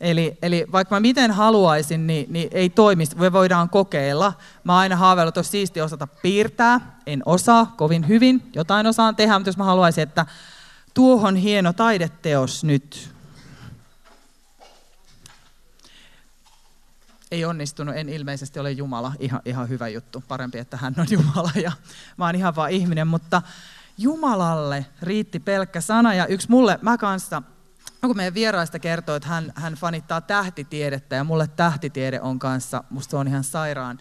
Eli, 0.00 0.38
eli 0.42 0.66
vaikka 0.72 0.96
mä 0.96 1.00
miten 1.00 1.30
haluaisin, 1.30 2.06
niin, 2.06 2.26
niin 2.32 2.48
ei 2.52 2.70
toimi. 2.70 3.04
Me 3.16 3.32
voidaan 3.32 3.68
kokeilla. 3.68 4.32
Mä 4.64 4.78
aina 4.78 4.96
haaveillut, 4.96 5.32
että 5.32 5.38
olisi 5.38 5.50
siisti 5.50 5.80
osata 5.80 6.06
piirtää. 6.06 6.98
En 7.06 7.22
osaa 7.26 7.74
kovin 7.76 8.08
hyvin. 8.08 8.50
Jotain 8.54 8.86
osaan 8.86 9.16
tehdä, 9.16 9.38
mutta 9.38 9.48
jos 9.48 9.56
mä 9.56 9.64
haluaisin, 9.64 10.02
että 10.02 10.26
tuohon 10.94 11.36
hieno 11.36 11.72
taideteos 11.72 12.64
nyt. 12.64 13.10
Ei 17.30 17.44
onnistunut, 17.44 17.96
en 17.96 18.08
ilmeisesti 18.08 18.58
ole 18.58 18.70
Jumala. 18.70 19.12
Ihan, 19.18 19.40
ihan 19.44 19.68
hyvä 19.68 19.88
juttu. 19.88 20.24
Parempi, 20.28 20.58
että 20.58 20.76
hän 20.76 20.94
on 20.98 21.06
Jumala 21.10 21.50
ja 21.62 21.72
mä 22.16 22.26
oon 22.26 22.34
ihan 22.34 22.56
vaan 22.56 22.70
ihminen. 22.70 23.06
Mutta 23.06 23.42
Jumalalle 23.98 24.86
riitti 25.02 25.40
pelkkä 25.40 25.80
sana. 25.80 26.14
Ja 26.14 26.26
yksi 26.26 26.50
mulle, 26.50 26.78
mä 26.82 26.98
kanssa 26.98 27.42
kun 28.06 28.16
meidän 28.16 28.34
vieraista 28.34 28.78
kertoo, 28.78 29.16
että 29.16 29.28
hän, 29.28 29.52
hän 29.54 29.74
fanittaa 29.74 30.20
tähtitiedettä 30.20 31.16
ja 31.16 31.24
mulle 31.24 31.48
tähtitiede 31.48 32.20
on 32.20 32.38
kanssa, 32.38 32.84
musta 32.90 33.10
se 33.10 33.16
on 33.16 33.28
ihan 33.28 33.44
sairaan 33.44 33.98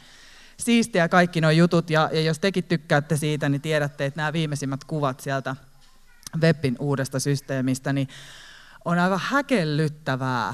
siistiä 0.58 1.10
kaikki 1.10 1.41
nuo 1.41 1.51
jutut 1.51 1.89
ja, 1.89 2.10
ja 2.13 2.22
jos 2.22 2.39
tekin 2.39 2.63
tykkäätte 2.63 3.18
siitä, 3.18 3.50
niin 3.50 3.62
tiedätte, 3.62 4.06
että 4.06 4.20
nämä 4.20 4.34
viimeisimmät 4.34 4.84
kuvat 4.84 5.20
sieltä 5.20 5.56
webin 6.41 6.75
uudesta 6.79 7.20
systeemistä, 7.20 7.94
niin 7.94 8.08
on 8.86 9.00
aivan 9.00 9.22
häkellyttävää, 9.24 10.53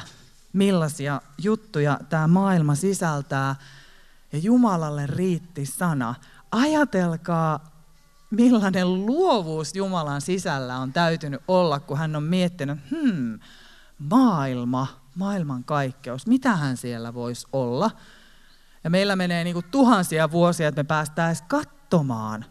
millaisia 0.54 1.22
juttuja 1.38 2.00
tämä 2.10 2.28
maailma 2.28 2.76
sisältää 2.76 3.56
ja 4.32 4.40
Jumalalle 4.40 5.08
riitti 5.08 5.66
sana. 5.66 6.16
Ajatelkaa 6.52 7.75
millainen 8.36 9.06
luovuus 9.06 9.76
Jumalan 9.76 10.22
sisällä 10.22 10.78
on 10.78 10.94
täytynyt 10.94 11.42
olla, 11.48 11.80
kun 11.80 11.98
hän 11.98 12.16
on 12.16 12.24
miettinyt, 12.24 12.80
hmm, 12.92 13.40
maailma, 14.00 14.88
maailman 15.16 15.64
kaikkeus, 15.64 16.28
mitähän 16.28 16.78
siellä 16.78 17.14
voisi 17.14 17.48
olla. 17.54 17.92
Ja 18.84 18.90
meillä 18.90 19.16
menee 19.16 19.44
niin 19.44 19.54
kuin 19.54 19.66
tuhansia 19.72 20.32
vuosia, 20.32 20.68
että 20.68 20.84
me 20.84 20.88
päästään 20.88 21.30
edes 21.30 21.42
katsomaan, 21.42 22.46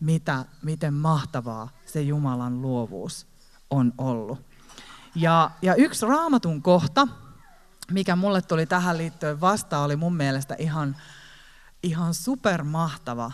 mitä, 0.00 0.44
miten 0.62 0.94
mahtavaa 0.94 1.68
se 1.84 2.02
Jumalan 2.02 2.62
luovuus 2.62 3.26
on 3.70 3.92
ollut. 3.98 4.38
Ja, 5.14 5.50
ja 5.62 5.74
yksi 5.74 6.06
raamatun 6.06 6.62
kohta, 6.62 7.08
mikä 7.90 8.16
mulle 8.16 8.42
tuli 8.42 8.66
tähän 8.66 8.98
liittyen 8.98 9.40
vasta, 9.40 9.78
oli 9.78 9.96
mun 9.96 10.16
mielestä 10.16 10.56
ihan, 10.58 10.96
ihan 11.82 12.14
supermahtava 12.14 13.32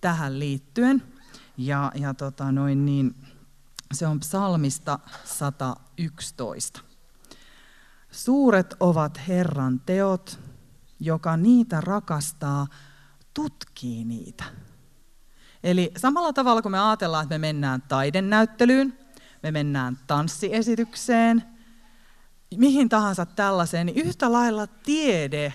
tähän 0.00 0.38
liittyen. 0.38 1.02
Ja, 1.56 1.92
ja 1.94 2.14
tota 2.14 2.52
noin 2.52 2.84
niin, 2.84 3.14
se 3.92 4.06
on 4.06 4.20
psalmista 4.20 4.98
111. 5.24 6.80
Suuret 8.10 8.74
ovat 8.80 9.20
Herran 9.28 9.80
teot, 9.80 10.40
joka 11.00 11.36
niitä 11.36 11.80
rakastaa, 11.80 12.66
tutkii 13.34 14.04
niitä. 14.04 14.44
Eli 15.62 15.92
samalla 15.96 16.32
tavalla 16.32 16.62
kun 16.62 16.70
me 16.70 16.80
ajatellaan, 16.80 17.22
että 17.22 17.34
me 17.34 17.38
mennään 17.38 17.82
taidennäyttelyyn, 17.82 18.98
me 19.42 19.50
mennään 19.50 19.98
tanssiesitykseen, 20.06 21.44
mihin 22.56 22.88
tahansa 22.88 23.26
tällaiseen, 23.26 23.86
niin 23.86 24.06
yhtä 24.06 24.32
lailla 24.32 24.66
tiede 24.66 25.54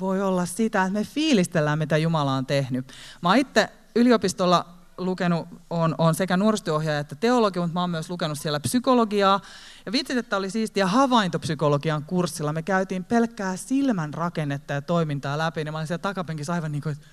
voi 0.00 0.22
olla 0.22 0.46
sitä, 0.46 0.82
että 0.82 0.98
me 0.98 1.04
fiilistellään, 1.04 1.78
mitä 1.78 1.96
Jumala 1.96 2.32
on 2.32 2.46
tehnyt. 2.46 2.92
Mä 3.22 3.34
itse 3.34 3.68
yliopistolla 3.94 4.66
lukenut, 4.98 5.48
on, 5.70 5.94
on 5.98 6.14
sekä 6.14 6.36
nuorisotyöohjaaja 6.36 7.00
että 7.00 7.14
teologia, 7.14 7.62
mutta 7.62 7.74
mä 7.74 7.80
oon 7.80 7.90
myös 7.90 8.10
lukenut 8.10 8.38
siellä 8.38 8.60
psykologiaa. 8.60 9.40
Ja 9.86 9.92
vitsit, 9.92 10.16
että 10.16 10.36
oli 10.36 10.50
siistiä 10.50 10.86
havaintopsykologian 10.86 12.04
kurssilla. 12.04 12.52
Me 12.52 12.62
käytiin 12.62 13.04
pelkkää 13.04 13.56
silmän 13.56 14.14
rakennetta 14.14 14.72
ja 14.72 14.82
toimintaa 14.82 15.38
läpi, 15.38 15.64
niin 15.64 15.72
mä 15.72 15.78
olin 15.78 15.86
siellä 15.86 16.02
takapenkissä 16.02 16.52
aivan 16.52 16.72
niin 16.72 16.82
kuin, 16.82 16.92
että 16.92 17.06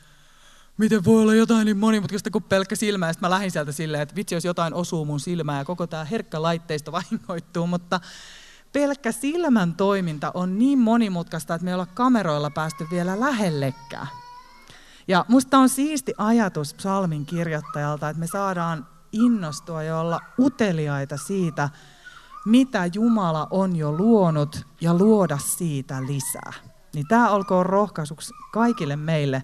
miten 0.77 1.05
voi 1.05 1.21
olla 1.21 1.35
jotain 1.35 1.65
niin 1.65 1.77
monimutkaista 1.77 2.31
kuin 2.31 2.43
pelkkä 2.43 2.75
silmä. 2.75 3.07
Ja 3.07 3.13
sitten 3.13 3.27
mä 3.27 3.33
lähdin 3.33 3.51
sieltä 3.51 3.71
silleen, 3.71 4.03
että 4.03 4.15
vitsi, 4.15 4.35
jos 4.35 4.45
jotain 4.45 4.73
osuu 4.73 5.05
mun 5.05 5.19
silmään 5.19 5.57
ja 5.57 5.65
koko 5.65 5.87
tämä 5.87 6.05
herkkä 6.05 6.41
laitteisto 6.41 6.91
vahingoittuu. 6.97 7.67
Mutta 7.67 7.99
pelkkä 8.73 9.11
silmän 9.11 9.75
toiminta 9.75 10.31
on 10.33 10.59
niin 10.59 10.79
monimutkaista, 10.79 11.55
että 11.55 11.65
me 11.65 11.71
ei 11.71 11.73
olla 11.73 11.85
kameroilla 11.85 12.49
päästy 12.49 12.87
vielä 12.91 13.19
lähellekään. 13.19 14.07
Ja 15.07 15.25
musta 15.27 15.57
on 15.57 15.69
siisti 15.69 16.13
ajatus 16.17 16.73
psalmin 16.73 17.25
kirjoittajalta, 17.25 18.09
että 18.09 18.19
me 18.19 18.27
saadaan 18.27 18.87
innostua 19.11 19.83
ja 19.83 19.99
olla 19.99 20.19
uteliaita 20.39 21.17
siitä, 21.17 21.69
mitä 22.45 22.89
Jumala 22.93 23.47
on 23.51 23.75
jo 23.75 23.91
luonut 23.91 24.67
ja 24.81 24.93
luoda 24.93 25.37
siitä 25.37 26.05
lisää. 26.05 26.53
Niin 26.93 27.07
tämä 27.07 27.29
olkoon 27.29 27.65
rohkaisuksi 27.65 28.33
kaikille 28.53 28.95
meille 28.95 29.43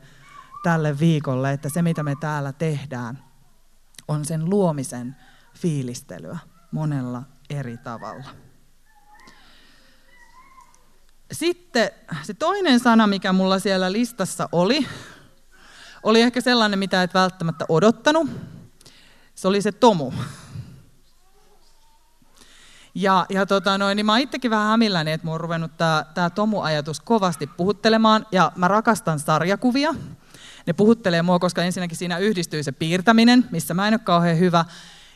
tälle 0.63 0.99
viikolle, 0.99 1.53
että 1.53 1.69
se 1.69 1.81
mitä 1.81 2.03
me 2.03 2.15
täällä 2.19 2.53
tehdään, 2.53 3.23
on 4.07 4.25
sen 4.25 4.49
luomisen 4.49 5.15
fiilistelyä 5.57 6.37
monella 6.71 7.23
eri 7.49 7.77
tavalla. 7.77 8.29
Sitten 11.31 11.91
se 12.23 12.33
toinen 12.33 12.79
sana, 12.79 13.07
mikä 13.07 13.33
mulla 13.33 13.59
siellä 13.59 13.91
listassa 13.91 14.49
oli, 14.51 14.87
oli 16.03 16.21
ehkä 16.21 16.41
sellainen, 16.41 16.79
mitä 16.79 17.03
et 17.03 17.13
välttämättä 17.13 17.65
odottanut. 17.69 18.29
Se 19.35 19.47
oli 19.47 19.61
se 19.61 19.71
tomu. 19.71 20.13
Ja, 22.95 23.25
ja 23.29 23.45
tota 23.45 23.77
noin, 23.77 23.95
niin 23.95 24.05
mä 24.05 24.11
oon 24.11 24.21
itsekin 24.21 24.51
vähän 24.51 24.67
hämilläni, 24.67 25.11
että 25.11 25.27
mun 25.27 25.33
on 25.33 25.41
ruvennut 25.41 25.71
tää 26.13 26.29
tomu-ajatus 26.35 26.99
kovasti 26.99 27.47
puhuttelemaan. 27.47 28.25
Ja 28.31 28.51
mä 28.55 28.67
rakastan 28.67 29.19
sarjakuvia. 29.19 29.95
Ne 30.67 30.73
puhuttelee 30.73 31.21
mua, 31.21 31.39
koska 31.39 31.63
ensinnäkin 31.63 31.97
siinä 31.97 32.17
yhdistyy 32.17 32.63
se 32.63 32.71
piirtäminen, 32.71 33.45
missä 33.51 33.73
mä 33.73 33.87
en 33.87 33.93
ole 33.93 33.99
kauhean 33.99 34.39
hyvä. 34.39 34.65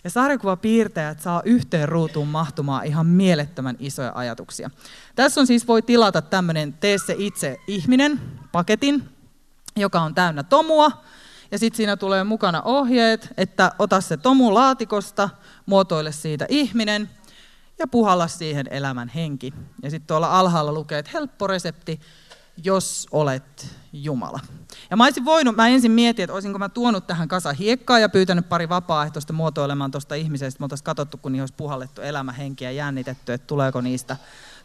Ja 0.03 0.09
sarjakuvapiirtäjät 0.09 1.19
saa 1.19 1.41
yhteen 1.45 1.89
ruutuun 1.89 2.27
mahtumaan 2.27 2.85
ihan 2.85 3.05
mielettömän 3.05 3.75
isoja 3.79 4.11
ajatuksia. 4.15 4.69
Tässä 5.15 5.41
on 5.41 5.47
siis, 5.47 5.67
voi 5.67 5.81
tilata 5.81 6.21
tämmöinen 6.21 6.73
Tee 6.73 6.97
se 6.97 7.15
itse 7.17 7.57
ihminen 7.67 8.21
paketin, 8.51 9.09
joka 9.75 10.01
on 10.01 10.15
täynnä 10.15 10.43
tomua. 10.43 10.91
Ja 11.51 11.59
sitten 11.59 11.77
siinä 11.77 11.97
tulee 11.97 12.23
mukana 12.23 12.61
ohjeet, 12.61 13.33
että 13.37 13.71
ota 13.79 14.01
se 14.01 14.17
tomu 14.17 14.53
laatikosta, 14.53 15.29
muotoile 15.65 16.11
siitä 16.11 16.45
ihminen 16.49 17.09
ja 17.79 17.87
puhalla 17.87 18.27
siihen 18.27 18.67
elämän 18.71 19.07
henki. 19.07 19.53
Ja 19.83 19.89
sitten 19.89 20.07
tuolla 20.07 20.39
alhaalla 20.39 20.73
lukee, 20.73 20.99
että 20.99 21.11
helppo 21.13 21.47
resepti, 21.47 21.99
jos 22.63 23.07
olet 23.11 23.75
Jumala. 23.93 24.39
Ja 24.89 24.97
mä 24.97 25.03
olisin 25.03 25.25
voinut, 25.25 25.55
mä 25.55 25.67
ensin 25.67 25.91
mietin, 25.91 26.23
että 26.23 26.33
olisinko 26.33 26.59
mä 26.59 26.69
tuonut 26.69 27.07
tähän 27.07 27.27
kasa 27.27 27.53
hiekkaa 27.53 27.99
ja 27.99 28.09
pyytänyt 28.09 28.49
pari 28.49 28.69
vapaaehtoista 28.69 29.33
muotoilemaan 29.33 29.91
tuosta 29.91 30.15
ihmisestä. 30.15 30.59
Mä 30.59 30.65
oltaisiin 30.65 30.85
katsottu, 30.85 31.17
kun 31.17 31.31
niihin 31.31 31.41
olisi 31.41 31.53
puhallettu 31.57 32.01
elämähenki 32.01 32.63
ja 32.65 32.71
jännitetty, 32.71 33.33
että 33.33 33.47
tuleeko 33.47 33.81
niistä 33.81 34.17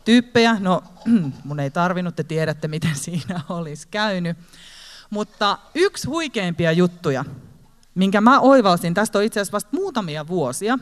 tyyppejä. 0.04 0.56
No, 0.60 0.84
mun 1.44 1.60
ei 1.60 1.70
tarvinnut, 1.70 2.16
te 2.16 2.24
tiedätte, 2.24 2.68
miten 2.68 2.96
siinä 3.04 3.40
olisi 3.48 3.88
käynyt. 3.88 4.36
Mutta 5.10 5.58
yksi 5.74 6.08
huikeimpia 6.08 6.72
juttuja, 6.72 7.24
minkä 7.94 8.20
mä 8.20 8.40
oivalsin, 8.40 8.94
tästä 8.94 9.18
on 9.18 9.24
itse 9.24 9.40
asiassa 9.40 9.52
vasta 9.52 9.70
muutamia 9.72 10.26
vuosia, 10.26 10.78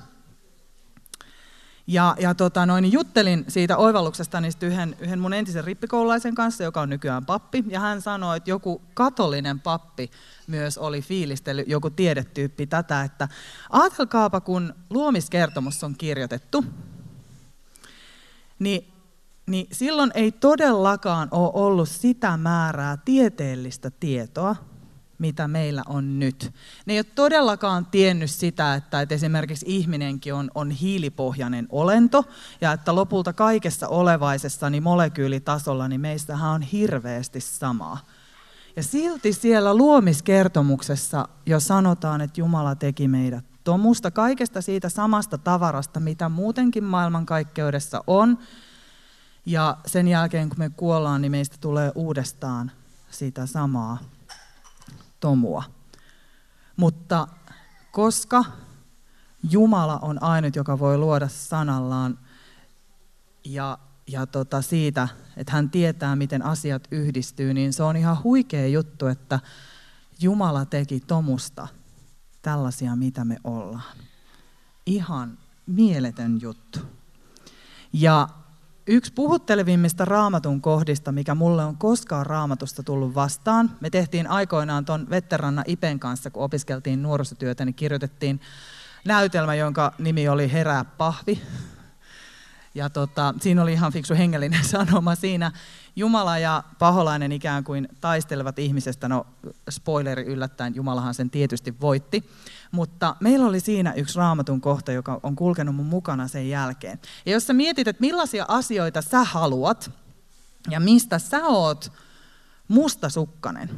ja, 1.92 2.16
ja 2.18 2.34
tota 2.34 2.66
noin, 2.66 2.92
juttelin 2.92 3.44
siitä 3.48 3.76
oivalluksesta 3.76 4.40
niin 4.40 4.52
yhden, 4.62 4.96
yhden 5.00 5.18
mun 5.18 5.32
entisen 5.32 5.64
rippikoululaisen 5.64 6.34
kanssa, 6.34 6.64
joka 6.64 6.80
on 6.80 6.90
nykyään 6.90 7.26
pappi, 7.26 7.64
ja 7.68 7.80
hän 7.80 8.02
sanoi, 8.02 8.36
että 8.36 8.50
joku 8.50 8.82
katolinen 8.94 9.60
pappi 9.60 10.10
myös 10.46 10.78
oli 10.78 11.02
fiilistellyt, 11.02 11.68
joku 11.68 11.90
tiedetyyppi 11.90 12.66
tätä, 12.66 13.02
että 13.02 13.28
ajatelkaapa, 13.70 14.40
kun 14.40 14.74
luomiskertomus 14.90 15.84
on 15.84 15.94
kirjoitettu, 15.98 16.64
niin, 18.58 18.92
niin 19.46 19.66
silloin 19.72 20.10
ei 20.14 20.32
todellakaan 20.32 21.28
ole 21.30 21.50
ollut 21.54 21.88
sitä 21.88 22.36
määrää 22.36 22.96
tieteellistä 22.96 23.90
tietoa, 24.00 24.56
mitä 25.20 25.48
meillä 25.48 25.82
on 25.86 26.18
nyt. 26.18 26.52
Ne 26.86 26.92
ei 26.92 26.98
ole 26.98 27.04
todellakaan 27.14 27.86
tiennyt 27.86 28.30
sitä, 28.30 28.74
että, 28.74 29.00
että 29.00 29.14
esimerkiksi 29.14 29.66
ihminenkin 29.68 30.34
on, 30.34 30.50
on 30.54 30.70
hiilipohjainen 30.70 31.66
olento 31.70 32.24
ja 32.60 32.72
että 32.72 32.94
lopulta 32.94 33.32
kaikessa 33.32 33.88
olevaisessa 33.88 34.70
niin 34.70 34.82
molekyylitasolla 34.82 35.88
niin 35.88 36.00
meistähän 36.00 36.50
on 36.50 36.62
hirveästi 36.62 37.40
samaa. 37.40 37.98
Ja 38.76 38.82
silti 38.82 39.32
siellä 39.32 39.74
luomiskertomuksessa 39.74 41.28
jo 41.46 41.60
sanotaan, 41.60 42.20
että 42.20 42.40
Jumala 42.40 42.74
teki 42.74 43.08
meidät 43.08 43.44
tomusta, 43.64 44.10
kaikesta 44.10 44.60
siitä 44.60 44.88
samasta 44.88 45.38
tavarasta, 45.38 46.00
mitä 46.00 46.28
muutenkin 46.28 46.84
maailmankaikkeudessa 46.84 48.04
on. 48.06 48.38
Ja 49.46 49.76
sen 49.86 50.08
jälkeen, 50.08 50.48
kun 50.48 50.58
me 50.58 50.70
kuollaan, 50.70 51.22
niin 51.22 51.32
meistä 51.32 51.56
tulee 51.60 51.92
uudestaan 51.94 52.72
sitä 53.10 53.46
samaa 53.46 53.98
tomua. 55.20 55.62
Mutta 56.76 57.28
koska 57.92 58.44
Jumala 59.50 59.98
on 59.98 60.22
ainut, 60.22 60.56
joka 60.56 60.78
voi 60.78 60.98
luoda 60.98 61.28
sanallaan 61.28 62.18
ja, 63.44 63.78
ja 64.06 64.26
tota 64.26 64.62
siitä, 64.62 65.08
että 65.36 65.52
hän 65.52 65.70
tietää, 65.70 66.16
miten 66.16 66.44
asiat 66.44 66.88
yhdistyy, 66.90 67.54
niin 67.54 67.72
se 67.72 67.82
on 67.82 67.96
ihan 67.96 68.22
huikea 68.22 68.66
juttu, 68.66 69.06
että 69.06 69.40
Jumala 70.20 70.64
teki 70.64 71.00
tomusta 71.00 71.68
tällaisia, 72.42 72.96
mitä 72.96 73.24
me 73.24 73.36
ollaan. 73.44 73.96
Ihan 74.86 75.38
mieletön 75.66 76.40
juttu. 76.40 76.80
Ja 77.92 78.28
Yksi 78.92 79.12
puhuttelevimmista 79.12 80.04
raamatun 80.04 80.60
kohdista, 80.60 81.12
mikä 81.12 81.34
mulle 81.34 81.64
on 81.64 81.76
koskaan 81.76 82.26
raamatusta 82.26 82.82
tullut 82.82 83.14
vastaan, 83.14 83.70
me 83.80 83.90
tehtiin 83.90 84.26
aikoinaan 84.26 84.84
tuon 84.84 85.06
Vetteranna 85.10 85.62
Ipen 85.66 86.00
kanssa, 86.00 86.30
kun 86.30 86.42
opiskeltiin 86.42 87.02
nuorisotyötä, 87.02 87.64
niin 87.64 87.74
kirjoitettiin 87.74 88.40
näytelmä, 89.04 89.54
jonka 89.54 89.92
nimi 89.98 90.28
oli 90.28 90.52
Herää 90.52 90.84
pahvi. 90.84 91.42
Ja 92.74 92.90
tota, 92.90 93.34
siinä 93.40 93.62
oli 93.62 93.72
ihan 93.72 93.92
fiksu 93.92 94.14
hengellinen 94.14 94.64
sanoma 94.74 95.14
siinä. 95.14 95.52
Jumala 95.96 96.38
ja 96.38 96.64
paholainen 96.78 97.32
ikään 97.32 97.64
kuin 97.64 97.88
taistelevat 98.00 98.58
ihmisestä. 98.58 99.08
No, 99.08 99.26
spoileri 99.70 100.24
yllättäen, 100.24 100.74
Jumalahan 100.74 101.14
sen 101.14 101.30
tietysti 101.30 101.80
voitti. 101.80 102.30
Mutta 102.72 103.16
meillä 103.20 103.46
oli 103.46 103.60
siinä 103.60 103.92
yksi 103.92 104.18
raamatun 104.18 104.60
kohta, 104.60 104.92
joka 104.92 105.20
on 105.22 105.36
kulkenut 105.36 105.74
mun 105.74 105.86
mukana 105.86 106.28
sen 106.28 106.48
jälkeen. 106.48 106.98
Ja 107.26 107.32
jos 107.32 107.46
sä 107.46 107.52
mietit, 107.52 107.88
että 107.88 108.00
millaisia 108.00 108.44
asioita 108.48 109.02
sä 109.02 109.24
haluat 109.24 109.90
ja 110.70 110.80
mistä 110.80 111.18
sä 111.18 111.46
oot 111.46 111.92
mustasukkanen, 112.68 113.70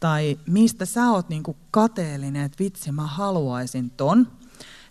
tai 0.00 0.38
mistä 0.46 0.84
sä 0.84 1.10
oot 1.10 1.28
niinku 1.28 1.56
kateellinen, 1.70 2.42
että 2.42 2.64
vitsi 2.64 2.92
mä 2.92 3.06
haluaisin 3.06 3.90
ton, 3.90 4.28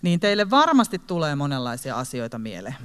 niin 0.05 0.19
teille 0.19 0.49
varmasti 0.49 0.99
tulee 0.99 1.35
monenlaisia 1.35 1.95
asioita 1.95 2.39
mieleen. 2.39 2.75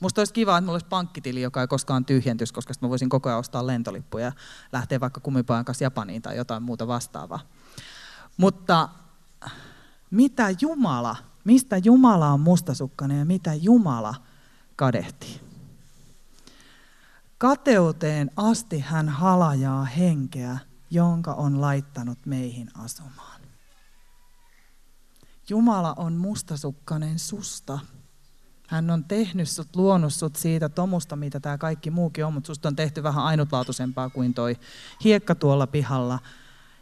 Musta 0.00 0.20
olisi 0.20 0.32
kiva, 0.32 0.58
että 0.58 0.64
mulla 0.64 0.74
olisi 0.74 0.86
pankkitili, 0.86 1.42
joka 1.42 1.60
ei 1.60 1.66
koskaan 1.66 2.04
tyhjentys, 2.04 2.52
koska 2.52 2.74
mä 2.80 2.88
voisin 2.88 3.08
koko 3.08 3.28
ajan 3.28 3.38
ostaa 3.38 3.66
lentolippuja 3.66 4.24
ja 4.24 4.32
lähteä 4.72 5.00
vaikka 5.00 5.20
kumipojan 5.20 5.64
kanssa 5.64 5.84
Japaniin 5.84 6.22
tai 6.22 6.36
jotain 6.36 6.62
muuta 6.62 6.86
vastaavaa. 6.86 7.40
Mutta 8.36 8.88
mitä 10.10 10.54
Jumala, 10.60 11.16
mistä 11.44 11.76
Jumala 11.76 12.28
on 12.28 12.40
mustasukkainen 12.40 13.18
ja 13.18 13.24
mitä 13.24 13.54
Jumala 13.54 14.14
kadehtii? 14.76 15.40
Kateuteen 17.38 18.30
asti 18.36 18.80
hän 18.80 19.08
halajaa 19.08 19.84
henkeä, 19.84 20.58
jonka 20.90 21.34
on 21.34 21.60
laittanut 21.60 22.18
meihin 22.26 22.70
asumaan. 22.74 23.31
Jumala 25.52 25.94
on 25.96 26.12
mustasukkainen 26.12 27.18
susta. 27.18 27.78
Hän 28.68 28.90
on 28.90 29.04
tehnyt 29.04 29.48
sut, 29.48 29.76
luonut 29.76 30.12
sut 30.12 30.36
siitä 30.36 30.68
tomusta, 30.68 31.16
mitä 31.16 31.40
tämä 31.40 31.58
kaikki 31.58 31.90
muukin 31.90 32.24
on, 32.24 32.32
mutta 32.32 32.46
susta 32.46 32.68
on 32.68 32.76
tehty 32.76 33.02
vähän 33.02 33.24
ainutlaatuisempaa 33.24 34.10
kuin 34.10 34.34
toi 34.34 34.56
hiekka 35.04 35.34
tuolla 35.34 35.66
pihalla. 35.66 36.18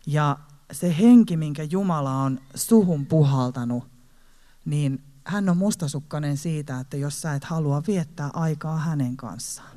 Ja 0.06 0.38
se 0.72 0.96
henki, 0.98 1.36
minkä 1.36 1.62
Jumala 1.62 2.12
on 2.12 2.40
suhun 2.54 3.06
puhaltanut, 3.06 3.84
niin 4.64 5.02
hän 5.24 5.48
on 5.48 5.56
mustasukkainen 5.56 6.36
siitä, 6.36 6.80
että 6.80 6.96
jos 6.96 7.20
sä 7.20 7.34
et 7.34 7.44
halua 7.44 7.82
viettää 7.86 8.30
aikaa 8.32 8.76
hänen 8.76 9.16
kanssaan. 9.16 9.76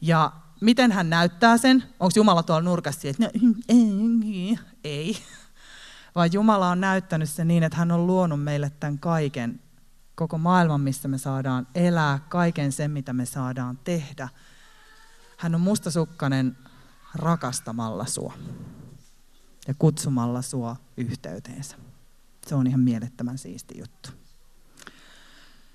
Ja 0.00 0.32
miten 0.60 0.92
hän 0.92 1.10
näyttää 1.10 1.58
sen? 1.58 1.84
Onko 2.00 2.12
Jumala 2.16 2.42
tuolla 2.42 2.62
nurkassa 2.62 3.08
että 3.08 3.22
no, 3.24 3.30
ei. 4.84 5.16
Vaan 6.16 6.32
Jumala 6.32 6.70
on 6.70 6.80
näyttänyt 6.80 7.30
sen 7.30 7.48
niin, 7.48 7.62
että 7.62 7.78
hän 7.78 7.90
on 7.90 8.06
luonut 8.06 8.44
meille 8.44 8.72
tämän 8.80 8.98
kaiken, 8.98 9.60
koko 10.14 10.38
maailman, 10.38 10.80
missä 10.80 11.08
me 11.08 11.18
saadaan 11.18 11.66
elää, 11.74 12.18
kaiken 12.28 12.72
sen, 12.72 12.90
mitä 12.90 13.12
me 13.12 13.26
saadaan 13.26 13.78
tehdä. 13.84 14.28
Hän 15.36 15.54
on 15.54 15.60
mustasukkainen 15.60 16.56
rakastamalla 17.14 18.06
sua 18.06 18.32
ja 19.68 19.74
kutsumalla 19.78 20.42
sua 20.42 20.76
yhteyteensä. 20.96 21.76
Se 22.46 22.54
on 22.54 22.66
ihan 22.66 22.80
mielettömän 22.80 23.38
siisti 23.38 23.78
juttu. 23.78 24.10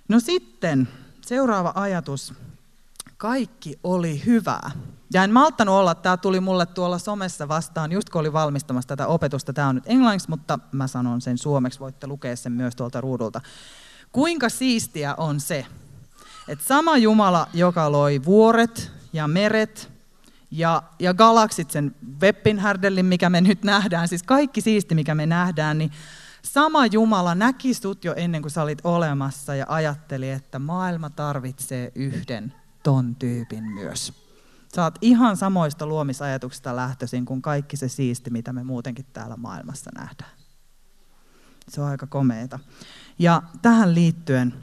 No 0.08 0.20
sitten 0.20 0.88
seuraava 1.26 1.72
ajatus. 1.76 2.34
Kaikki 3.18 3.80
oli 3.84 4.26
hyvää. 4.26 4.72
Ja 5.13 5.24
en 5.24 5.34
malttanut 5.34 5.76
olla, 5.76 5.95
tämä 5.95 6.17
tuli 6.17 6.39
mulle 6.39 6.65
tuolla 6.65 6.97
somessa 6.97 7.47
vastaan, 7.47 7.91
just 7.91 8.10
kun 8.10 8.21
oli 8.21 8.34
valmistamassa 8.34 8.88
tätä 8.88 9.08
opetusta. 9.08 9.54
Tämä 9.54 9.67
on 9.67 9.76
nyt 9.76 9.84
englanniksi, 9.88 10.30
mutta 10.30 10.60
mä 10.71 10.88
sanon 10.88 11.21
sen 11.21 11.38
suomeksi, 11.38 11.80
voitte 11.80 12.08
lukea 12.08 12.36
sen 12.36 12.52
myös 12.52 12.76
tuolta 12.76 13.02
ruudulta. 13.02 13.41
Kuinka 14.12 14.50
siistiä 14.50 15.15
on 15.15 15.39
se, 15.39 15.65
että 16.47 16.65
sama 16.65 16.97
Jumala, 16.97 17.47
joka 17.54 17.91
loi 17.91 18.26
vuoret 18.26 18.91
ja 19.13 19.28
meret 19.28 19.91
ja, 20.52 20.84
ja 21.00 21.13
galaksit, 21.13 21.71
sen 21.71 21.95
Weppinhärdellin, 22.21 23.06
mikä 23.06 23.30
me 23.30 23.41
nyt 23.41 23.63
nähdään, 23.63 24.08
siis 24.08 24.24
kaikki 24.24 24.62
siisti, 24.62 24.95
mikä 24.95 25.15
me 25.15 25.26
nähdään, 25.26 25.78
niin 25.78 25.91
sama 26.43 26.86
Jumala 26.86 27.36
näki 27.36 27.74
sut 27.74 28.06
jo 28.06 28.13
ennen 28.17 28.41
kuin 28.41 28.52
sä 28.52 28.62
olit 28.62 28.80
olemassa 28.84 29.56
ja 29.56 29.65
ajatteli, 29.69 30.30
että 30.30 30.60
maailma 30.60 31.10
tarvitsee 31.10 31.91
yhden 31.95 32.54
ton 32.84 33.15
tyypin 33.15 33.63
myös. 33.63 34.31
Sä 34.76 34.84
oot 34.84 34.96
ihan 35.02 35.38
samoista 35.38 35.86
luomisajatuksista 35.86 36.76
lähtöisin 36.76 37.26
kuin 37.26 37.42
kaikki 37.42 37.78
se 37.78 37.88
siisti, 37.88 38.30
mitä 38.30 38.54
me 38.54 38.64
muutenkin 38.64 39.06
täällä 39.14 39.38
maailmassa 39.38 39.92
nähdään. 39.96 40.32
Se 41.70 41.82
on 41.82 41.88
aika 41.88 42.08
komeeta. 42.08 42.60
Ja 43.20 43.44
tähän 43.62 43.96
liittyen 43.96 44.54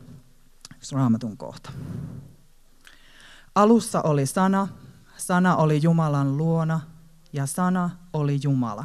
raamatun 0.92 1.36
kohta. 1.36 1.72
Alussa 3.54 4.02
oli 4.02 4.26
sana, 4.26 4.68
sana 5.16 5.56
oli 5.56 5.82
Jumalan 5.82 6.36
luona 6.36 6.80
ja 7.32 7.46
sana 7.46 7.90
oli 8.12 8.38
Jumala. 8.42 8.84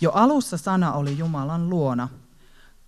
Jo 0.00 0.10
alussa 0.10 0.56
sana 0.56 0.92
oli 0.92 1.18
Jumalan 1.18 1.70
luona. 1.70 2.08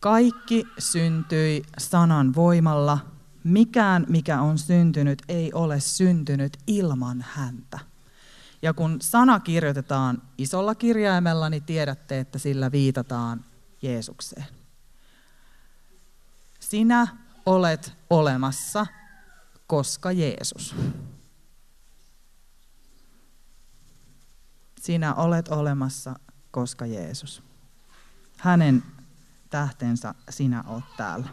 Kaikki 0.00 0.64
syntyi 0.78 1.62
sanan 1.78 2.34
voimalla. 2.34 2.98
Mikään, 3.44 4.06
mikä 4.08 4.40
on 4.40 4.58
syntynyt, 4.58 5.22
ei 5.28 5.52
ole 5.52 5.80
syntynyt 5.80 6.56
ilman 6.66 7.24
häntä. 7.28 7.78
Ja 8.62 8.74
kun 8.74 8.96
sana 9.02 9.40
kirjoitetaan 9.40 10.22
isolla 10.38 10.74
kirjaimella, 10.74 11.50
niin 11.50 11.62
tiedätte, 11.62 12.20
että 12.20 12.38
sillä 12.38 12.72
viitataan 12.72 13.44
Jeesukseen. 13.82 14.46
Sinä 16.60 17.06
olet 17.46 17.92
olemassa, 18.10 18.86
koska 19.66 20.12
Jeesus. 20.12 20.74
Sinä 24.80 25.14
olet 25.14 25.48
olemassa, 25.48 26.14
koska 26.50 26.86
Jeesus. 26.86 27.42
Hänen 28.36 28.82
tähtensä 29.50 30.14
sinä 30.30 30.64
olet 30.66 30.96
täällä. 30.96 31.28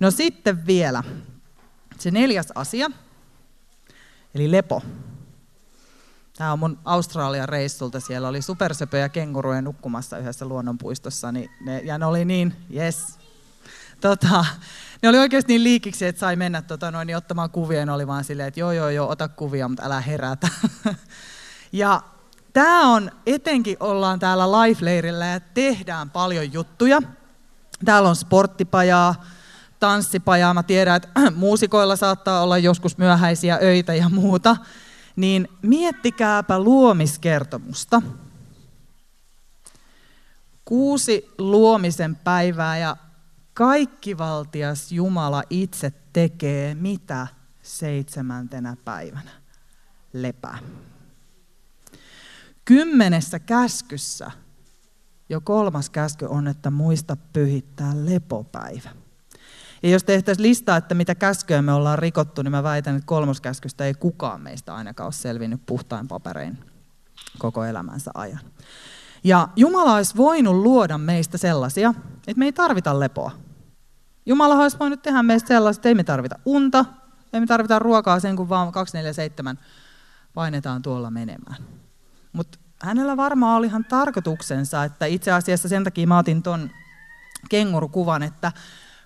No 0.00 0.10
sitten 0.10 0.66
vielä 0.66 1.02
se 1.98 2.10
neljäs 2.10 2.52
asia, 2.54 2.90
eli 4.34 4.50
lepo. 4.50 4.82
Tämä 6.36 6.52
on 6.52 6.58
mun 6.58 6.78
Australian 6.84 7.48
reissulta. 7.48 8.00
Siellä 8.00 8.28
oli 8.28 8.42
supersöpöjä 8.42 9.08
kenguruja 9.08 9.62
nukkumassa 9.62 10.18
yhdessä 10.18 10.46
luonnonpuistossa. 10.46 11.32
Niin 11.32 11.50
ne, 11.60 11.78
ja 11.78 11.98
ne 11.98 12.06
oli 12.06 12.24
niin, 12.24 12.54
yes. 12.74 13.18
Tota, 14.00 14.44
ne 15.02 15.08
oli 15.08 15.18
oikeasti 15.18 15.52
niin 15.52 15.64
liikiksi, 15.64 16.06
että 16.06 16.20
sai 16.20 16.36
mennä 16.36 16.62
tota, 16.62 16.90
noin, 16.90 17.06
niin 17.06 17.16
ottamaan 17.16 17.50
kuvia. 17.50 17.86
Ne 17.86 17.92
oli 17.92 18.06
vaan 18.06 18.24
silleen, 18.24 18.48
että 18.48 18.60
joo, 18.60 18.72
joo, 18.72 18.88
joo, 18.88 19.08
ota 19.08 19.28
kuvia, 19.28 19.68
mutta 19.68 19.84
älä 19.84 20.00
herätä. 20.00 20.48
ja 21.72 22.02
tämä 22.52 22.88
on, 22.88 23.10
etenkin 23.26 23.76
ollaan 23.80 24.18
täällä 24.18 24.44
Life-leirillä 24.44 25.26
ja 25.26 25.40
tehdään 25.40 26.10
paljon 26.10 26.52
juttuja. 26.52 27.02
Täällä 27.84 28.08
on 28.08 28.16
sporttipajaa, 28.16 29.24
tanssipajaa. 29.80 30.54
Mä 30.54 30.62
tiedän, 30.62 30.96
että 30.96 31.08
muusikoilla 31.36 31.96
saattaa 31.96 32.42
olla 32.42 32.58
joskus 32.58 32.98
myöhäisiä 32.98 33.58
öitä 33.62 33.94
ja 33.94 34.08
muuta. 34.08 34.56
Niin 35.16 35.48
miettikääpä 35.62 36.58
luomiskertomusta. 36.60 38.02
Kuusi 40.64 41.28
luomisen 41.38 42.16
päivää 42.16 42.78
ja 42.78 42.96
kaikkivaltias 43.54 44.92
Jumala 44.92 45.42
itse 45.50 45.92
tekee 46.12 46.74
mitä 46.74 47.26
seitsemäntenä 47.62 48.76
päivänä? 48.84 49.30
Lepää. 50.12 50.58
Kymmenessä 52.64 53.38
käskyssä 53.38 54.30
jo 55.28 55.40
kolmas 55.40 55.90
käsky 55.90 56.26
on, 56.26 56.48
että 56.48 56.70
muista 56.70 57.16
pyhittää 57.32 57.92
lepopäivä. 57.94 58.90
Ja 59.82 59.90
jos 59.90 60.04
tehtäisiin 60.04 60.48
listaa, 60.48 60.76
että 60.76 60.94
mitä 60.94 61.14
käskyjä 61.14 61.62
me 61.62 61.72
ollaan 61.72 61.98
rikottu, 61.98 62.42
niin 62.42 62.50
mä 62.50 62.62
väitän, 62.62 62.96
että 62.96 63.06
kolmoskäskystä 63.06 63.84
ei 63.84 63.94
kukaan 63.94 64.40
meistä 64.40 64.74
ainakaan 64.74 65.06
ole 65.06 65.12
selvinnyt 65.12 65.60
puhtain 65.66 66.08
paperein 66.08 66.58
koko 67.38 67.64
elämänsä 67.64 68.10
ajan. 68.14 68.40
Ja 69.24 69.48
Jumala 69.56 69.94
olisi 69.94 70.16
voinut 70.16 70.54
luoda 70.54 70.98
meistä 70.98 71.38
sellaisia, 71.38 71.94
että 72.26 72.38
me 72.38 72.44
ei 72.44 72.52
tarvita 72.52 73.00
lepoa. 73.00 73.30
Jumala 74.26 74.54
olisi 74.54 74.78
voinut 74.78 75.02
tehdä 75.02 75.22
meistä 75.22 75.48
sellaisia, 75.48 75.78
että 75.78 75.88
ei 75.88 75.94
me 75.94 76.04
tarvita 76.04 76.38
unta, 76.44 76.84
ei 77.32 77.40
me 77.40 77.46
tarvita 77.46 77.78
ruokaa 77.78 78.20
sen, 78.20 78.36
kun 78.36 78.48
vaan 78.48 78.72
247 78.72 79.58
painetaan 80.34 80.82
tuolla 80.82 81.10
menemään. 81.10 81.56
Mutta 82.32 82.58
hänellä 82.82 83.16
varmaan 83.16 83.56
oli 83.56 83.66
ihan 83.66 83.84
tarkoituksensa, 83.84 84.84
että 84.84 85.06
itse 85.06 85.32
asiassa 85.32 85.68
sen 85.68 85.84
takia 85.84 86.06
mä 86.06 86.18
otin 86.18 86.42
ton 86.42 86.70
kengurukuvan, 87.48 88.22
että 88.22 88.52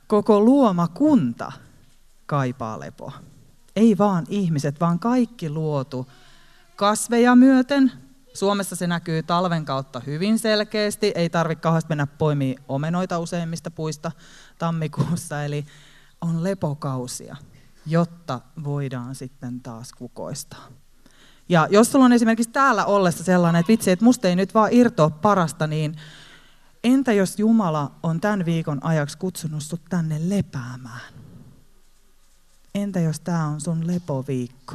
koko 0.07 0.41
luomakunta 0.41 1.53
kaipaa 2.27 2.81
lepoa. 2.81 3.13
Ei 3.77 3.99
vaan 3.99 4.27
ihmiset, 4.29 4.81
vaan 4.81 4.99
kaikki 4.99 5.51
luotu 5.51 6.07
kasveja 6.77 7.37
myöten. 7.37 7.93
Suomessa 8.35 8.77
se 8.77 8.87
näkyy 8.87 9.23
talven 9.23 9.65
kautta 9.65 10.01
hyvin 10.07 10.39
selkeästi. 10.39 11.13
Ei 11.15 11.31
tarvitse 11.31 11.63
kauheasti 11.63 11.89
mennä 11.89 12.07
poimia 12.07 12.61
omenoita 12.69 13.19
useimmista 13.19 13.71
puista 13.71 14.13
tammikuussa. 14.59 15.45
Eli 15.45 15.67
on 16.21 16.45
lepokausia, 16.45 17.37
jotta 17.87 18.41
voidaan 18.65 19.15
sitten 19.15 19.61
taas 19.61 19.93
kukoistaa. 19.93 20.69
Ja 21.49 21.69
jos 21.71 21.93
sulla 21.93 22.05
on 22.05 22.13
esimerkiksi 22.13 22.53
täällä 22.53 22.85
ollessa 22.85 23.25
sellainen, 23.25 23.61
että 23.61 23.71
vitsi, 23.73 23.91
että 23.91 24.05
musta 24.05 24.29
ei 24.29 24.37
nyt 24.37 24.55
vaan 24.55 24.73
irtoa 24.73 25.11
parasta, 25.11 25.67
niin 25.67 25.97
entä 26.85 27.13
jos 27.13 27.39
Jumala 27.39 27.93
on 28.03 28.21
tämän 28.21 28.45
viikon 28.45 28.85
ajaksi 28.85 29.19
kutsunut 29.19 29.63
sut 29.63 29.81
tänne 29.89 30.21
lepäämään? 30.29 31.15
Entä 32.75 33.01
jos 33.01 33.21
tämä 33.21 33.47
on 33.47 33.61
sun 33.61 33.87
lepoviikko? 33.87 34.75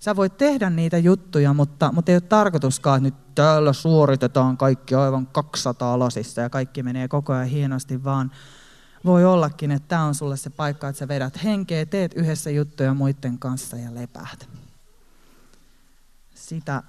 Sä 0.00 0.16
voit 0.16 0.36
tehdä 0.36 0.70
niitä 0.70 0.98
juttuja, 0.98 1.54
mutta, 1.54 1.92
mutta 1.92 2.12
ei 2.12 2.16
ole 2.16 2.20
tarkoituskaan, 2.20 3.06
että 3.06 3.18
nyt 3.20 3.34
täällä 3.34 3.72
suoritetaan 3.72 4.56
kaikki 4.56 4.94
aivan 4.94 5.26
200 5.26 5.98
lasissa 5.98 6.40
ja 6.40 6.50
kaikki 6.50 6.82
menee 6.82 7.08
koko 7.08 7.32
ajan 7.32 7.46
hienosti, 7.46 8.04
vaan 8.04 8.32
voi 9.04 9.24
ollakin, 9.24 9.70
että 9.70 9.88
tämä 9.88 10.04
on 10.04 10.14
sulle 10.14 10.36
se 10.36 10.50
paikka, 10.50 10.88
että 10.88 10.98
sä 10.98 11.08
vedät 11.08 11.44
henkeä, 11.44 11.86
teet 11.86 12.12
yhdessä 12.14 12.50
juttuja 12.50 12.94
muiden 12.94 13.38
kanssa 13.38 13.76
ja 13.76 13.94
lepäät. 13.94 14.48
Sitä 16.34 16.82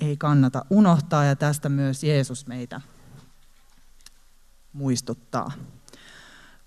ei 0.00 0.16
kannata 0.16 0.64
unohtaa 0.70 1.24
ja 1.24 1.36
tästä 1.36 1.68
myös 1.68 2.04
Jeesus 2.04 2.46
meitä 2.46 2.80
muistuttaa. 4.72 5.52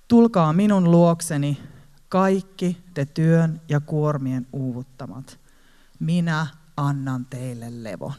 Tulkaa 0.07 0.53
minun 0.53 0.91
luokseni 0.91 1.61
kaikki 2.09 2.77
te 2.93 3.05
työn 3.05 3.61
ja 3.69 3.79
kuormien 3.79 4.47
uuvuttamat. 4.53 5.39
Minä 5.99 6.47
annan 6.77 7.25
teille 7.25 7.83
levon. 7.83 8.13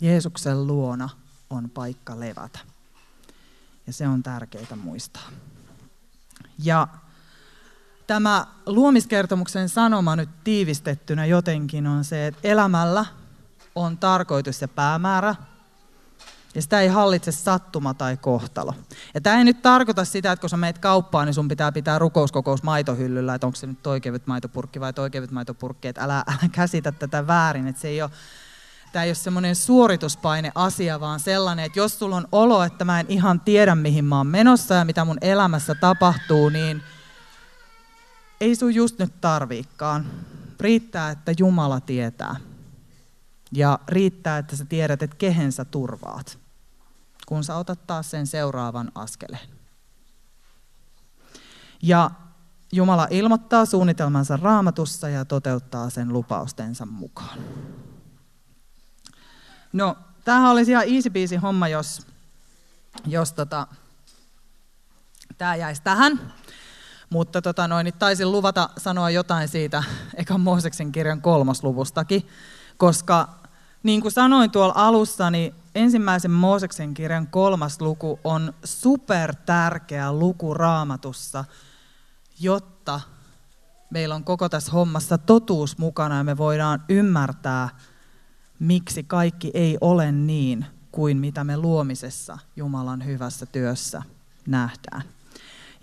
Jeesuksen 0.00 0.66
luona 0.66 1.08
on 1.50 1.70
paikka 1.70 2.20
levätä. 2.20 2.58
Ja 3.86 3.92
se 3.92 4.08
on 4.08 4.22
tärkeää 4.22 4.76
muistaa. 4.76 5.28
Ja 6.58 6.88
tämä 8.06 8.46
luomiskertomuksen 8.66 9.68
sanoma 9.68 10.16
nyt 10.16 10.28
tiivistettynä 10.44 11.26
jotenkin 11.26 11.86
on 11.86 12.04
se, 12.04 12.26
että 12.26 12.40
elämällä 12.44 13.04
on 13.74 13.98
tarkoitus 13.98 14.60
ja 14.60 14.68
päämäärä, 14.68 15.34
ja 16.54 16.62
sitä 16.62 16.80
ei 16.80 16.88
hallitse 16.88 17.32
sattuma 17.32 17.94
tai 17.94 18.16
kohtalo. 18.16 18.74
Ja 19.14 19.20
tämä 19.20 19.38
ei 19.38 19.44
nyt 19.44 19.62
tarkoita 19.62 20.04
sitä, 20.04 20.32
että 20.32 20.40
kun 20.40 20.50
sä 20.50 20.56
meet 20.56 20.78
kauppaan, 20.78 21.26
niin 21.26 21.34
sun 21.34 21.48
pitää 21.48 21.72
pitää 21.72 21.98
rukouskokous 21.98 22.62
maitohyllyllä, 22.62 23.34
että 23.34 23.46
onko 23.46 23.56
se 23.56 23.66
nyt 23.66 23.82
toi 23.82 24.00
kevyt 24.00 24.26
maitopurkki 24.26 24.80
vai 24.80 24.92
toi 24.92 25.10
kevyt 25.10 25.30
maitopurkki, 25.30 25.88
että 25.88 26.04
älä, 26.04 26.24
älä 26.28 26.48
käsitä 26.52 26.92
tätä 26.92 27.26
väärin, 27.26 27.66
että 27.66 27.80
se 27.80 27.88
ei 27.88 28.02
ole 28.02 28.10
tämä 28.94 29.04
ei 29.04 29.08
ole 29.08 29.14
semmoinen 29.14 29.56
suorituspaine 29.56 30.52
asia, 30.54 31.00
vaan 31.00 31.20
sellainen, 31.20 31.64
että 31.64 31.78
jos 31.78 31.98
sulla 31.98 32.16
on 32.16 32.28
olo, 32.32 32.62
että 32.62 32.84
mä 32.84 33.00
en 33.00 33.06
ihan 33.08 33.40
tiedä, 33.40 33.74
mihin 33.74 34.04
mä 34.04 34.16
oon 34.16 34.26
menossa 34.26 34.74
ja 34.74 34.84
mitä 34.84 35.04
mun 35.04 35.18
elämässä 35.20 35.74
tapahtuu, 35.74 36.48
niin 36.48 36.82
ei 38.40 38.56
sun 38.56 38.74
just 38.74 38.98
nyt 38.98 39.20
tarviikaan. 39.20 40.06
Riittää, 40.60 41.10
että 41.10 41.32
Jumala 41.38 41.80
tietää. 41.80 42.36
Ja 43.54 43.78
riittää, 43.88 44.38
että 44.38 44.56
sä 44.56 44.64
tiedät, 44.64 45.02
että 45.02 45.16
kehen 45.16 45.52
sä 45.52 45.64
turvaat, 45.64 46.38
kun 47.26 47.44
sä 47.44 47.56
otat 47.56 47.86
taas 47.86 48.10
sen 48.10 48.26
seuraavan 48.26 48.92
askeleen. 48.94 49.48
Ja 51.82 52.10
Jumala 52.72 53.06
ilmoittaa 53.10 53.64
suunnitelmansa 53.64 54.36
raamatussa 54.36 55.08
ja 55.08 55.24
toteuttaa 55.24 55.90
sen 55.90 56.12
lupaustensa 56.12 56.86
mukaan. 56.86 57.38
No, 59.72 59.96
tämähän 60.24 60.50
olisi 60.50 60.70
ihan 60.70 60.84
easy 60.88 61.10
peasy 61.10 61.36
homma, 61.36 61.68
jos, 61.68 62.06
jos 63.06 63.32
tota, 63.32 63.66
tämä 65.38 65.56
jäisi 65.56 65.82
tähän. 65.82 66.32
Mutta 67.10 67.42
tota 67.42 67.68
noin, 67.68 67.84
niin 67.84 67.94
taisin 67.98 68.32
luvata 68.32 68.70
sanoa 68.78 69.10
jotain 69.10 69.48
siitä 69.48 69.82
ekan 70.16 70.40
Mooseksen 70.40 70.92
kirjan 70.92 71.22
kolmosluvustakin, 71.22 72.28
koska 72.76 73.43
niin 73.84 74.00
kuin 74.00 74.12
sanoin 74.12 74.50
tuolla 74.50 74.74
alussa, 74.76 75.30
niin 75.30 75.54
ensimmäisen 75.74 76.30
Mooseksen 76.30 76.94
kirjan 76.94 77.26
kolmas 77.26 77.80
luku 77.80 78.20
on 78.24 78.52
super 78.64 79.34
tärkeä 79.46 80.12
luku 80.12 80.54
raamatussa, 80.54 81.44
jotta 82.40 83.00
meillä 83.90 84.14
on 84.14 84.24
koko 84.24 84.48
tässä 84.48 84.72
hommassa 84.72 85.18
totuus 85.18 85.78
mukana 85.78 86.16
ja 86.16 86.24
me 86.24 86.36
voidaan 86.36 86.84
ymmärtää, 86.88 87.68
miksi 88.58 89.02
kaikki 89.02 89.50
ei 89.54 89.78
ole 89.80 90.12
niin 90.12 90.66
kuin 90.92 91.16
mitä 91.16 91.44
me 91.44 91.56
luomisessa 91.56 92.38
Jumalan 92.56 93.04
hyvässä 93.06 93.46
työssä 93.46 94.02
nähdään. 94.46 95.02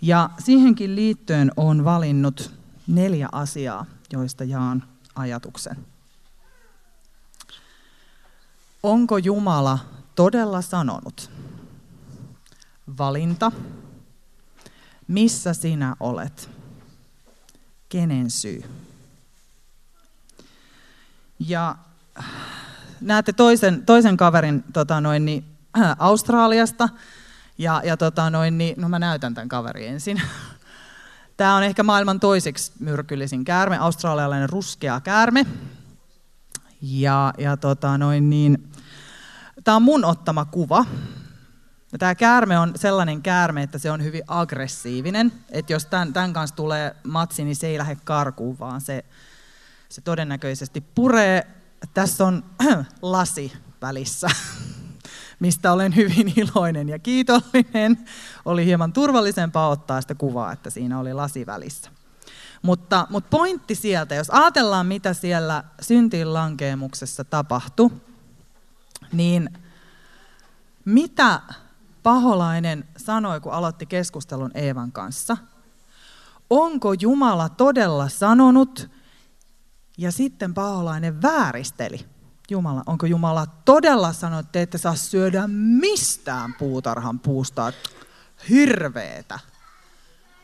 Ja 0.02 0.30
siihenkin 0.38 0.96
liittyen 0.96 1.52
on 1.56 1.84
valinnut 1.84 2.54
neljä 2.86 3.28
asiaa, 3.32 3.86
joista 4.12 4.44
jaan 4.44 4.84
ajatuksen. 5.14 5.91
Onko 8.82 9.18
Jumala 9.18 9.78
todella 10.14 10.62
sanonut? 10.62 11.30
Valinta. 12.98 13.52
Missä 15.08 15.54
sinä 15.54 15.96
olet? 16.00 16.50
Kenen 17.88 18.30
syy? 18.30 18.62
Ja 21.38 21.76
näette 23.00 23.32
toisen, 23.32 23.86
toisen 23.86 24.16
kaverin 24.16 24.64
tota 24.72 25.00
noin, 25.00 25.24
niin, 25.24 25.44
äh, 25.78 25.96
Australiasta. 25.98 26.88
Ja, 27.58 27.82
ja 27.84 27.96
tota 27.96 28.30
noin, 28.30 28.58
niin, 28.58 28.74
no 28.80 28.88
mä 28.88 28.98
näytän 28.98 29.34
tämän 29.34 29.48
kaverin 29.48 29.88
ensin. 29.88 30.22
Tämä 31.36 31.56
on 31.56 31.62
ehkä 31.62 31.82
maailman 31.82 32.20
toiseksi 32.20 32.72
myrkyllisin 32.78 33.44
käärme, 33.44 33.78
australialainen 33.78 34.48
ruskea 34.48 35.00
käärme. 35.00 35.46
Ja, 36.82 37.34
ja 37.38 37.56
tota 37.56 37.98
noin, 37.98 38.30
niin, 38.30 38.71
Tämä 39.64 39.76
on 39.76 39.82
mun 39.82 40.04
ottama 40.04 40.44
kuva. 40.44 40.84
Ja 41.92 41.98
tämä 41.98 42.14
käärme 42.14 42.58
on 42.58 42.72
sellainen 42.76 43.22
käärme, 43.22 43.62
että 43.62 43.78
se 43.78 43.90
on 43.90 44.04
hyvin 44.04 44.22
aggressiivinen. 44.28 45.32
Että 45.50 45.72
jos 45.72 45.86
tämän, 45.86 46.12
tämän 46.12 46.32
kanssa 46.32 46.56
tulee 46.56 46.96
matsi, 47.04 47.44
niin 47.44 47.56
se 47.56 47.66
ei 47.66 47.78
lähde 47.78 47.96
karkuun, 48.04 48.58
vaan 48.58 48.80
se, 48.80 49.04
se 49.88 50.00
todennäköisesti 50.00 50.80
puree. 50.80 51.46
Tässä 51.94 52.26
on 52.26 52.44
lasi 53.02 53.52
välissä, 53.82 54.28
mistä 55.40 55.72
olen 55.72 55.96
hyvin 55.96 56.32
iloinen 56.36 56.88
ja 56.88 56.98
kiitollinen. 56.98 57.98
Oli 58.44 58.64
hieman 58.64 58.92
turvallisempaa 58.92 59.68
ottaa 59.68 60.00
sitä 60.00 60.14
kuvaa, 60.14 60.52
että 60.52 60.70
siinä 60.70 60.98
oli 60.98 61.14
lasi 61.14 61.46
välissä. 61.46 61.90
Mutta, 62.62 63.06
mutta 63.10 63.28
pointti 63.30 63.74
sieltä, 63.74 64.14
jos 64.14 64.30
ajatellaan 64.30 64.86
mitä 64.86 65.14
siellä 65.14 65.64
syntiin 65.80 66.34
lankeemuksessa 66.34 67.24
tapahtui, 67.24 67.90
niin 69.12 69.50
mitä 70.84 71.40
paholainen 72.02 72.84
sanoi, 72.96 73.40
kun 73.40 73.52
aloitti 73.52 73.86
keskustelun 73.86 74.50
Eevan 74.54 74.92
kanssa? 74.92 75.36
Onko 76.50 76.92
Jumala 76.92 77.48
todella 77.48 78.08
sanonut? 78.08 78.90
Ja 79.98 80.12
sitten 80.12 80.54
paholainen 80.54 81.22
vääristeli. 81.22 82.06
Jumala, 82.50 82.82
onko 82.86 83.06
Jumala 83.06 83.46
todella 83.46 84.12
sanonut, 84.12 84.46
että 84.46 84.52
te 84.52 84.62
ette 84.62 84.78
saa 84.78 84.94
syödä 84.94 85.48
mistään 85.48 86.54
puutarhan 86.54 87.20
puusta? 87.20 87.72
Hirveetä. 88.48 89.38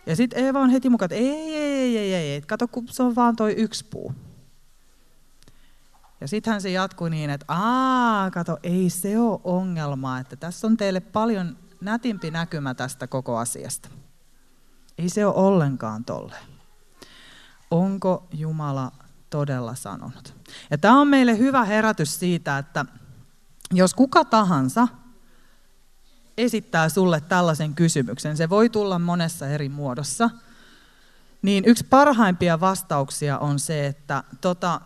Ja 0.07 0.17
sitten 0.17 0.45
Eeva 0.45 0.61
on 0.61 0.71
heti 0.71 0.91
mukaan, 0.91 1.07
että 1.07 1.17
ei, 1.17 1.55
ei, 1.55 1.99
ei, 1.99 2.15
ei, 2.15 2.33
ei, 2.33 2.41
kato 2.41 2.69
kun 2.69 2.89
se 2.89 3.03
on 3.03 3.15
vaan 3.15 3.37
toi 3.37 3.53
yksi 3.53 3.85
puu. 3.85 4.15
Ja 6.21 6.29
sittenhän 6.29 6.63
se 6.63 6.71
jatkui 6.71 7.11
niin, 7.11 7.31
että 7.31 7.47
aa, 7.49 8.31
kato, 8.31 8.59
ei 8.63 8.91
se 8.91 9.19
ole 9.19 9.41
ongelma, 9.45 10.19
että 10.19 10.37
tässä 10.37 10.67
on 10.67 10.77
teille 10.77 11.01
paljon 11.01 11.57
nätimpi 11.81 12.31
näkymä 12.31 12.75
tästä 12.75 13.07
koko 13.07 13.37
asiasta. 13.37 13.89
Ei 14.99 15.09
se 15.09 15.27
ole 15.27 15.35
ollenkaan 15.35 16.05
tolle. 16.05 16.37
Onko 17.71 18.27
Jumala 18.33 18.93
todella 19.31 19.75
sanonut? 19.75 20.35
Ja 20.71 20.79
tämä 20.79 21.01
on 21.01 21.09
meille 21.09 21.39
hyvä 21.39 21.65
herätys 21.65 22.19
siitä, 22.19 22.59
että 22.59 22.85
jos 23.73 23.95
kuka 23.95 24.25
tahansa 24.25 24.89
esittää 26.39 26.89
sulle 26.89 27.21
tällaisen 27.21 27.75
kysymyksen, 27.75 28.37
se 28.37 28.49
voi 28.49 28.69
tulla 28.69 28.99
monessa 28.99 29.49
eri 29.49 29.69
muodossa, 29.69 30.31
niin 31.43 31.65
yksi 31.65 31.85
parhaimpia 31.85 32.61
vastauksia 32.61 33.39
on 33.39 33.59
se, 33.59 33.87
että 33.87 34.25
tota, 34.41 34.81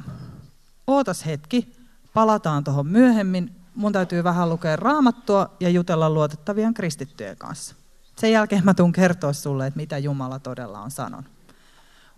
ootas 0.97 1.27
hetki, 1.27 1.73
palataan 2.15 2.65
tuohon 2.65 2.87
myöhemmin, 2.87 3.55
mun 3.75 3.93
täytyy 3.93 4.25
vähän 4.25 4.49
lukea 4.49 4.77
raamattua 4.77 5.57
ja 5.61 5.69
jutella 5.69 6.11
luotettavien 6.11 6.75
kristittyjen 6.75 7.37
kanssa. 7.37 7.75
Sen 8.17 8.33
jälkeen 8.33 8.65
mä 8.65 8.75
tuun 8.75 8.93
kertoa 8.93 9.33
sulle, 9.33 9.67
että 9.67 9.77
mitä 9.77 9.99
Jumala 9.99 10.39
todella 10.39 10.81
on 10.81 10.91
sanonut. 10.91 11.27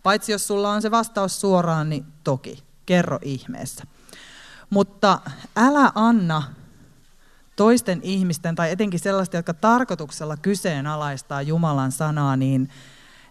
Paitsi 0.02 0.32
jos 0.32 0.46
sulla 0.46 0.70
on 0.70 0.82
se 0.82 0.90
vastaus 0.90 1.40
suoraan, 1.40 1.90
niin 1.90 2.06
toki, 2.24 2.62
kerro 2.86 3.18
ihmeessä. 3.22 3.84
Mutta 4.70 5.20
älä 5.56 5.92
anna 5.94 6.42
toisten 7.56 8.00
ihmisten, 8.02 8.54
tai 8.54 8.70
etenkin 8.70 9.00
sellaisten, 9.00 9.38
jotka 9.38 9.54
tarkoituksella 9.54 10.36
kyseenalaistaa 10.36 11.42
Jumalan 11.42 11.92
sanaa, 11.92 12.36
niin, 12.36 12.68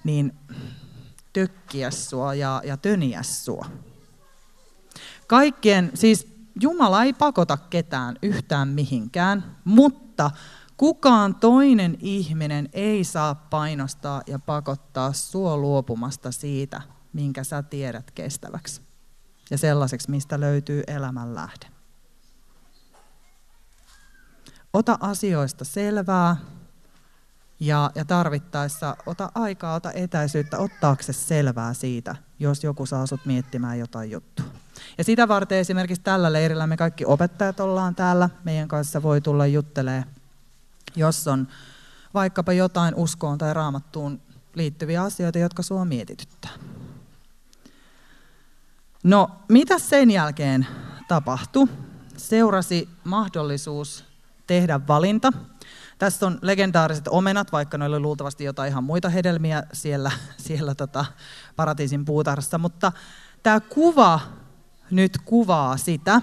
niin 0.04 0.34
tökkiä 1.34 1.92
sua 1.92 2.34
ja, 2.34 2.62
ja 2.66 2.78
töniä 2.78 3.24
sua. 3.24 3.66
Kaikkien, 5.28 5.92
siis 5.94 6.34
Jumala 6.62 7.04
ei 7.04 7.14
pakota 7.14 7.58
ketään 7.58 8.16
yhtään 8.22 8.68
mihinkään, 8.68 9.58
mutta 9.64 10.32
kukaan 10.78 11.36
toinen 11.36 11.98
ihminen 12.00 12.70
ei 12.74 13.04
saa 13.04 13.36
painostaa 13.36 14.22
ja 14.28 14.40
pakottaa 14.40 15.14
sua 15.14 15.58
luopumasta 15.58 16.32
siitä, 16.32 16.82
minkä 17.14 17.44
sä 17.44 17.64
tiedät 17.64 18.12
kestäväksi 18.12 18.82
ja 19.52 19.58
sellaiseksi, 19.58 20.12
mistä 20.12 20.40
löytyy 20.40 20.84
elämän 20.88 21.36
lähde. 21.36 21.66
Ota 24.74 24.98
asioista 25.02 25.66
selvää 25.66 26.38
ja, 27.60 27.92
ja 27.96 28.06
tarvittaessa 28.06 28.98
ota 29.06 29.32
aikaa, 29.36 29.76
ota 29.76 29.92
etäisyyttä 29.92 30.58
ottaaksesi 30.58 31.22
selvää 31.22 31.74
siitä, 31.74 32.16
jos 32.40 32.64
joku 32.64 32.86
saa 32.86 33.06
sut 33.06 33.26
miettimään 33.26 33.80
jotain 33.80 34.12
juttua. 34.12 34.63
Ja 34.98 35.04
sitä 35.04 35.28
varten 35.28 35.58
esimerkiksi 35.58 36.04
tällä 36.04 36.34
leirillä 36.34 36.68
me 36.68 36.78
kaikki 36.78 37.06
opettajat 37.06 37.60
ollaan 37.60 37.96
täällä. 37.96 38.30
Meidän 38.44 38.68
kanssa 38.68 39.04
voi 39.04 39.22
tulla 39.22 39.46
juttelee, 39.46 40.04
jos 40.96 41.28
on 41.28 41.48
vaikkapa 42.14 42.54
jotain 42.54 42.96
uskoon 42.96 43.38
tai 43.38 43.54
raamattuun 43.54 44.22
liittyviä 44.56 45.04
asioita, 45.04 45.40
jotka 45.40 45.64
sua 45.64 45.86
mietityttää. 45.86 46.52
No, 49.04 49.32
mitä 49.50 49.80
sen 49.80 50.12
jälkeen 50.12 50.68
tapahtui? 51.08 51.68
Seurasi 52.18 52.90
mahdollisuus 53.04 54.06
tehdä 54.48 54.80
valinta. 54.88 55.34
Tässä 55.98 56.28
on 56.28 56.40
legendaariset 56.42 57.08
omenat, 57.08 57.52
vaikka 57.52 57.78
noilla 57.78 57.96
oli 57.96 58.02
luultavasti 58.02 58.44
jotain 58.44 58.70
ihan 58.70 58.84
muita 58.84 59.10
hedelmiä 59.10 59.64
siellä, 59.74 60.12
siellä 60.38 60.76
tota 60.76 61.06
paratiisin 61.56 62.06
puutarhassa, 62.06 62.58
mutta 62.58 62.92
tämä 63.44 63.60
kuva 63.60 64.20
nyt 64.94 65.18
kuvaa 65.26 65.78
sitä, 65.78 66.22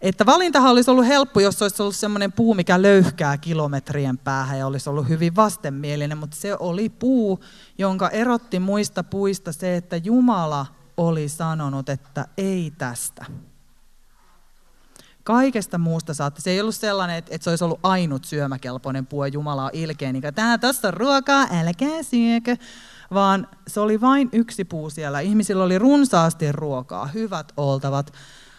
että 0.00 0.26
valintahan 0.26 0.70
olisi 0.70 0.90
ollut 0.90 1.06
helppo, 1.06 1.40
jos 1.40 1.62
olisi 1.62 1.82
ollut 1.82 1.96
semmoinen 1.96 2.32
puu, 2.32 2.54
mikä 2.54 2.82
löyhkää 2.82 3.38
kilometrien 3.38 4.18
päähän 4.18 4.58
ja 4.58 4.66
olisi 4.66 4.90
ollut 4.90 5.08
hyvin 5.08 5.36
vastenmielinen, 5.36 6.18
mutta 6.18 6.36
se 6.36 6.56
oli 6.60 6.88
puu, 6.88 7.40
jonka 7.78 8.08
erotti 8.08 8.58
muista 8.58 9.04
puista 9.04 9.52
se, 9.52 9.76
että 9.76 9.96
Jumala 9.96 10.66
oli 10.96 11.28
sanonut, 11.28 11.88
että 11.88 12.26
ei 12.38 12.72
tästä. 12.78 13.24
Kaikesta 15.24 15.78
muusta 15.78 16.14
saatte. 16.14 16.40
Se 16.40 16.50
ei 16.50 16.60
ollut 16.60 16.74
sellainen, 16.74 17.16
että 17.16 17.38
se 17.40 17.50
olisi 17.50 17.64
ollut 17.64 17.80
ainut 17.82 18.24
syömäkelpoinen 18.24 19.06
puu 19.06 19.24
ja 19.24 19.28
Jumala 19.28 19.64
on 19.64 19.70
ilkeä, 19.72 20.12
niin 20.12 20.22
tämä 20.34 20.58
tässä 20.58 20.88
on 20.88 20.94
ruokaa, 20.94 21.46
älkää 21.52 22.02
syökö 22.02 22.56
vaan 23.14 23.48
se 23.66 23.80
oli 23.80 24.00
vain 24.00 24.28
yksi 24.32 24.64
puu 24.64 24.90
siellä. 24.90 25.20
Ihmisillä 25.20 25.64
oli 25.64 25.78
runsaasti 25.78 26.52
ruokaa, 26.52 27.06
hyvät 27.06 27.52
oltavat. 27.56 28.12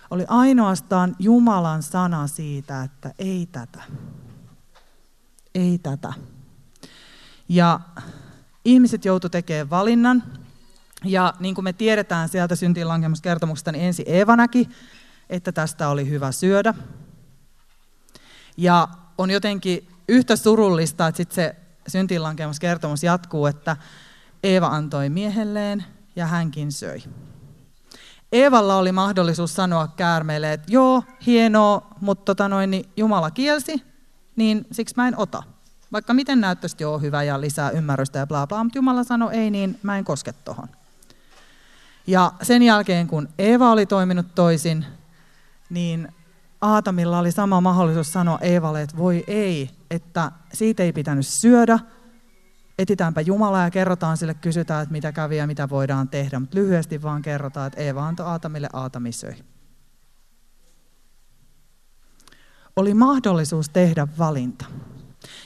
Oli 0.10 0.26
ainoastaan 0.28 1.16
Jumalan 1.20 1.84
sana 1.84 2.28
siitä, 2.28 2.84
että 2.84 3.14
ei 3.20 3.48
tätä. 3.52 3.84
Ei 5.56 5.78
tätä. 5.78 6.14
Ja 7.50 7.80
ihmiset 8.66 9.06
joutu 9.06 9.30
tekemään 9.30 9.70
valinnan. 9.70 10.24
Ja 11.06 11.34
niin 11.40 11.56
kuin 11.56 11.64
me 11.64 11.74
tiedetään 11.74 12.30
sieltä 12.30 12.56
syntiinlankemuskertomuksesta, 12.56 13.72
niin 13.72 13.86
ensi 13.86 14.04
Eeva 14.08 14.36
näki, 14.36 14.70
että 15.30 15.52
tästä 15.52 15.90
oli 15.90 16.10
hyvä 16.10 16.32
syödä. 16.32 16.74
Ja 18.58 18.88
on 19.18 19.30
jotenkin 19.30 19.88
yhtä 20.08 20.36
surullista, 20.36 21.08
että 21.08 21.18
sitten 21.18 21.36
se 21.36 21.56
syntiinlankemuskertomus 21.88 23.04
jatkuu, 23.04 23.46
että 23.46 23.78
Eeva 24.44 24.68
antoi 24.68 25.10
miehelleen 25.10 25.86
ja 26.16 26.28
hänkin 26.28 26.72
söi. 26.72 27.04
Eevalla 28.32 28.76
oli 28.76 28.92
mahdollisuus 28.92 29.56
sanoa 29.56 29.88
käärmeelle, 29.88 30.54
että 30.54 30.72
joo, 30.72 31.04
hienoa, 31.26 31.88
mutta 32.02 32.26
tota 32.26 32.50
noin, 32.50 32.72
niin 32.72 32.90
Jumala 32.98 33.32
kielsi, 33.32 33.84
niin 34.36 34.66
siksi 34.72 34.96
mä 34.98 35.08
en 35.08 35.18
ota. 35.18 35.44
Vaikka 35.92 36.14
miten 36.14 36.42
näyttäisi 36.42 36.76
joo 36.80 37.00
hyvä 37.00 37.24
ja 37.24 37.42
lisää 37.42 37.70
ymmärrystä 37.70 38.20
ja 38.20 38.28
bla 38.28 38.48
bla, 38.48 38.64
mutta 38.64 38.78
Jumala 38.78 39.04
sanoi 39.04 39.34
ei, 39.34 39.52
niin 39.52 39.80
mä 39.84 39.98
en 39.98 40.04
koske 40.04 40.34
tohon. 40.34 40.70
Ja 42.08 42.32
sen 42.42 42.64
jälkeen, 42.64 43.08
kun 43.08 43.30
Eeva 43.38 43.72
oli 43.72 43.86
toiminut 43.86 44.36
toisin, 44.36 44.86
niin 45.70 46.14
Aatamilla 46.62 47.20
oli 47.20 47.32
sama 47.32 47.62
mahdollisuus 47.62 48.14
sanoa 48.14 48.40
Eevalle, 48.42 48.82
että 48.82 48.98
voi 48.98 49.24
ei, 49.28 49.70
että 49.92 50.32
siitä 50.54 50.84
ei 50.84 50.94
pitänyt 50.94 51.28
syödä, 51.28 51.80
etitäänpä 52.78 53.22
Jumalaa 53.22 53.64
ja 53.64 53.72
kerrotaan 53.72 54.18
sille, 54.18 54.34
kysytään, 54.34 54.84
että 54.84 54.92
mitä 54.92 55.12
kävi 55.12 55.38
ja 55.38 55.48
mitä 55.48 55.70
voidaan 55.70 56.10
tehdä, 56.10 56.40
mutta 56.40 56.58
lyhyesti 56.58 57.02
vaan 57.02 57.22
kerrotaan, 57.22 57.68
että 57.68 57.82
Eeva 57.82 58.08
antoi 58.08 58.26
Aatamille, 58.26 58.70
Aatami 58.74 59.12
söi. 59.12 59.36
Oli 62.76 62.94
mahdollisuus 62.94 63.70
tehdä 63.70 64.08
valinta. 64.18 64.66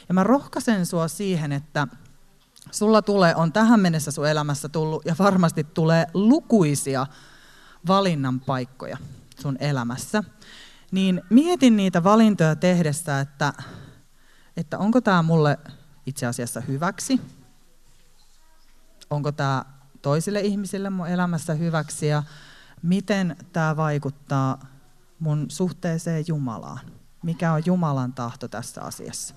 Ja 0.08 0.14
mä 0.14 0.24
rohkaisen 0.24 0.86
sua 0.86 1.08
siihen, 1.08 1.52
että 1.52 1.88
sulla 2.72 3.02
tulee, 3.02 3.36
on 3.36 3.54
tähän 3.54 3.80
mennessä 3.80 4.12
sun 4.12 4.28
elämässä 4.28 4.70
tullut 4.70 5.06
ja 5.06 5.16
varmasti 5.20 5.64
tulee 5.64 6.06
lukuisia 6.14 7.08
valinnan 7.88 8.40
paikkoja 8.40 8.98
sun 9.40 9.58
elämässä. 9.60 10.24
Niin 10.92 11.22
mietin 11.30 11.78
niitä 11.78 12.04
valintoja 12.04 12.56
tehdessä, 12.56 13.20
että, 13.20 13.54
että 14.58 14.78
onko 14.78 15.02
tämä 15.02 15.22
mulle 15.22 15.58
itse 16.08 16.26
asiassa 16.26 16.62
hyväksi? 16.62 17.22
Onko 19.10 19.32
tämä 19.32 19.66
toisille 20.02 20.40
ihmisille 20.42 20.90
mun 20.90 21.08
elämässä 21.08 21.54
hyväksi 21.54 22.08
ja 22.08 22.24
miten 22.82 23.36
tämä 23.54 23.78
vaikuttaa 23.78 24.60
mun 25.20 25.46
suhteeseen 25.50 26.24
Jumalaan? 26.28 26.80
Mikä 27.24 27.54
on 27.54 27.62
Jumalan 27.66 28.14
tahto 28.14 28.48
tässä 28.48 28.82
asiassa? 28.82 29.36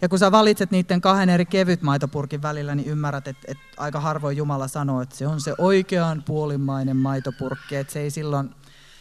Ja 0.00 0.08
kun 0.08 0.18
sä 0.18 0.32
valitset 0.32 0.70
niiden 0.70 1.00
kahden 1.00 1.28
eri 1.28 1.46
kevyt 1.46 1.82
maitopurkin 1.82 2.42
välillä, 2.42 2.74
niin 2.74 2.88
ymmärrät, 2.88 3.28
että, 3.28 3.42
että 3.48 3.64
aika 3.76 4.00
harvoin 4.00 4.36
Jumala 4.36 4.68
sanoo, 4.68 5.00
että 5.00 5.16
se 5.16 5.26
on 5.26 5.40
se 5.40 5.54
oikean 5.58 6.22
puolimainen 6.26 6.96
maitopurkki, 6.96 7.76
että 7.76 7.92
se 7.92 8.00
ei 8.00 8.10
silloin, 8.10 8.50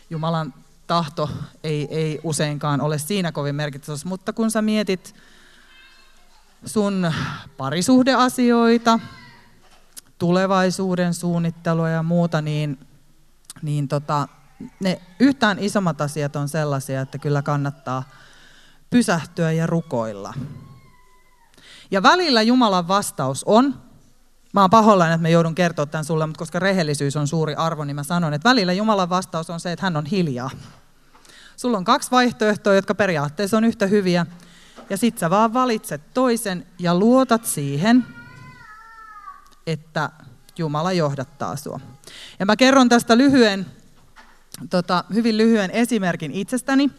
Jumalan 0.09 0.53
tahto 0.87 1.29
ei, 1.63 1.87
ei 1.91 2.19
useinkaan 2.23 2.81
ole 2.81 2.97
siinä 2.97 3.31
kovin 3.31 3.55
merkityksessä, 3.55 4.07
mutta 4.07 4.33
kun 4.33 4.51
sä 4.51 4.61
mietit 4.61 5.15
sun 6.65 7.11
parisuhdeasioita, 7.57 8.99
tulevaisuuden 10.17 11.13
suunnittelua 11.13 11.89
ja 11.89 12.03
muuta, 12.03 12.41
niin, 12.41 12.79
niin 13.61 13.87
tota, 13.87 14.27
ne 14.79 15.01
yhtään 15.19 15.59
isommat 15.59 16.01
asiat 16.01 16.35
on 16.35 16.49
sellaisia, 16.49 17.01
että 17.01 17.17
kyllä 17.17 17.41
kannattaa 17.41 18.03
pysähtyä 18.89 19.51
ja 19.51 19.67
rukoilla. 19.67 20.33
Ja 21.91 22.03
välillä 22.03 22.41
Jumalan 22.41 22.87
vastaus 22.87 23.43
on, 23.43 23.81
mä 24.53 24.61
oon 24.61 24.69
pahoillani, 24.69 25.13
että 25.13 25.21
mä 25.21 25.29
joudun 25.29 25.55
kertoa 25.55 25.85
tämän 25.85 26.05
sulle, 26.05 26.27
mutta 26.27 26.39
koska 26.39 26.59
rehellisyys 26.59 27.15
on 27.15 27.27
suuri 27.27 27.55
arvo, 27.55 27.83
niin 27.83 27.95
mä 27.95 28.03
sanon, 28.03 28.33
että 28.33 28.49
välillä 28.49 28.73
Jumalan 28.73 29.09
vastaus 29.09 29.49
on 29.49 29.59
se, 29.59 29.71
että 29.71 29.85
hän 29.85 29.97
on 29.97 30.05
hiljaa. 30.05 30.49
Sulla 31.57 31.77
on 31.77 31.83
kaksi 31.83 32.11
vaihtoehtoa, 32.11 32.73
jotka 32.73 32.95
periaatteessa 32.95 33.57
on 33.57 33.63
yhtä 33.63 33.87
hyviä, 33.87 34.25
ja 34.89 34.97
sit 34.97 35.17
sä 35.17 35.29
vaan 35.29 35.53
valitset 35.53 36.13
toisen 36.13 36.67
ja 36.79 36.95
luotat 36.95 37.45
siihen, 37.45 38.05
että 39.67 40.09
Jumala 40.57 40.93
johdattaa 40.93 41.55
sua. 41.55 41.79
Ja 42.39 42.45
mä 42.45 42.55
kerron 42.55 42.89
tästä 42.89 43.17
lyhyen, 43.17 43.65
tota, 44.69 45.03
hyvin 45.13 45.37
lyhyen 45.37 45.71
esimerkin 45.71 46.31
itsestäni. 46.31 46.91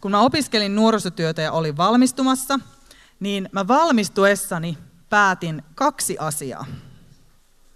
Kun 0.00 0.10
mä 0.10 0.20
opiskelin 0.20 0.74
nuorisotyötä 0.74 1.42
ja 1.42 1.52
olin 1.52 1.76
valmistumassa, 1.76 2.60
niin 3.20 3.48
mä 3.52 3.68
valmistuessani 3.68 4.78
päätin 5.10 5.62
kaksi 5.74 6.18
asiaa. 6.18 6.66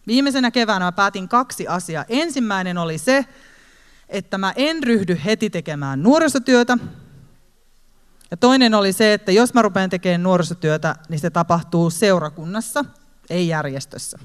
Viimeisenä 0.07 0.51
keväänä 0.51 0.85
mä 0.85 0.93
päätin 0.93 1.29
kaksi 1.29 1.69
asiaa. 1.69 2.05
Ensimmäinen 2.09 2.79
oli 2.79 2.99
se, 2.99 3.27
että 4.09 4.39
mä 4.39 4.53
en 4.57 4.83
ryhdy 4.83 5.21
heti 5.25 5.51
tekemään 5.51 6.03
nuorisotyötä, 6.03 6.79
ja 8.31 8.37
toinen 8.37 8.75
oli 8.75 8.93
se, 8.93 9.14
että 9.14 9.33
jos 9.33 9.55
mä 9.55 9.62
rupean 9.62 9.90
tekemään 9.90 10.23
nuorisotyötä, 10.23 10.97
niin 11.09 11.21
se 11.21 11.31
tapahtuu 11.31 11.90
seurakunnassa, 11.90 12.85
ei 13.31 13.49
järjestössä. 13.49 14.19